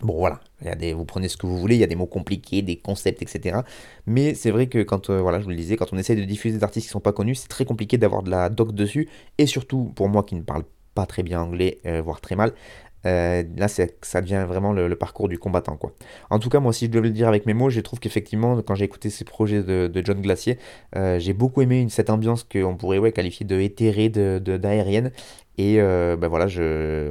[0.03, 2.63] Bon voilà, il vous prenez ce que vous voulez, il y a des mots compliqués,
[2.63, 3.61] des concepts, etc.
[4.07, 6.25] Mais c'est vrai que quand, euh, voilà, je vous le disais, quand on essaie de
[6.25, 8.73] diffuser des artistes qui ne sont pas connus, c'est très compliqué d'avoir de la doc
[8.73, 9.09] dessus.
[9.37, 12.53] Et surtout, pour moi qui ne parle pas très bien anglais, euh, voire très mal,
[13.07, 15.77] euh, là, ça devient vraiment le, parcours du combattant.
[15.77, 15.93] Quoi.
[16.29, 18.61] En tout cas, moi, si je devais le dire avec mes mots, je trouve qu'effectivement,
[18.63, 20.59] quand j'ai écouté ces projets de, John Glacier,
[20.95, 25.13] j'ai beaucoup aimé cette ambiance qu'on pourrait qualifier de éthérée, d'aérienne.
[25.61, 26.47] Et euh, ben voilà,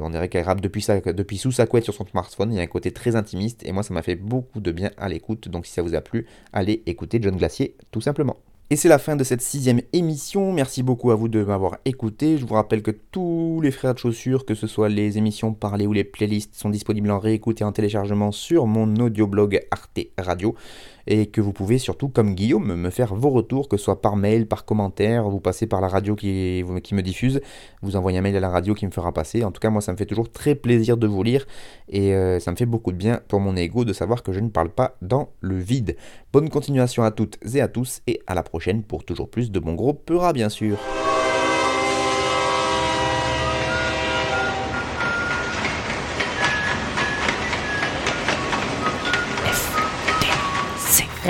[0.02, 2.52] on dirait qu'elle rappe depuis, depuis sous sa couette sur son smartphone.
[2.52, 4.90] Il y a un côté très intimiste et moi ça m'a fait beaucoup de bien
[4.96, 5.48] à l'écoute.
[5.48, 8.38] Donc si ça vous a plu, allez écouter John Glacier tout simplement.
[8.72, 10.52] Et c'est la fin de cette sixième émission.
[10.52, 12.38] Merci beaucoup à vous de m'avoir écouté.
[12.38, 15.88] Je vous rappelle que tous les frères de chaussures, que ce soit les émissions parlées
[15.88, 20.54] ou les playlists, sont disponibles en réécoute et en téléchargement sur mon audioblog Arte Radio
[21.10, 24.14] et que vous pouvez surtout, comme Guillaume, me faire vos retours, que ce soit par
[24.14, 27.40] mail, par commentaire, vous passez par la radio qui, me diffuse,
[27.82, 29.42] vous envoyez un mail à la radio qui me fera passer.
[29.42, 31.46] En tout cas, moi, ça me fait toujours très plaisir de vous lire
[31.88, 34.38] et euh, ça me fait beaucoup de bien pour mon ego de savoir que je
[34.38, 35.96] ne parle pas dans le vide.
[36.32, 39.58] Bonne continuation à toutes et à tous et à la prochaine pour toujours plus de
[39.58, 40.78] bon gros Peura, bien sûr.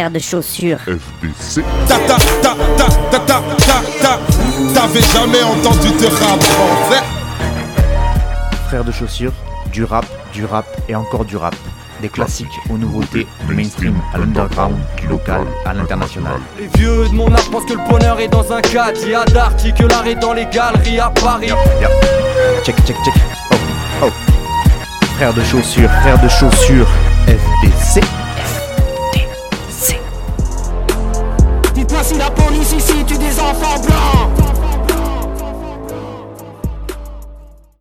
[0.00, 0.78] Frère de chaussures.
[0.78, 1.62] FBC.
[1.86, 4.18] Ta ta ta ta ta ta ta ta.
[4.72, 7.02] T'avais jamais entendu de rap français
[8.68, 9.32] Frère de chaussures,
[9.70, 11.54] du rap, du rap et encore du rap.
[12.00, 16.40] Des classiques aux nouveautés, du mainstream à l'underground, du local à l'international.
[16.58, 18.98] Les vieux de mon âge pensent que le bonheur est dans un cadre.
[19.02, 21.50] Il y a que l'art est dans les galeries à Paris.
[22.64, 23.14] Check, check, check.
[23.52, 23.56] Oh,
[24.04, 24.10] oh.
[25.16, 26.88] Frère de chaussures, frère de chaussures,
[27.26, 28.00] FBC.
[32.02, 34.59] Si la police ici tue des enfants blancs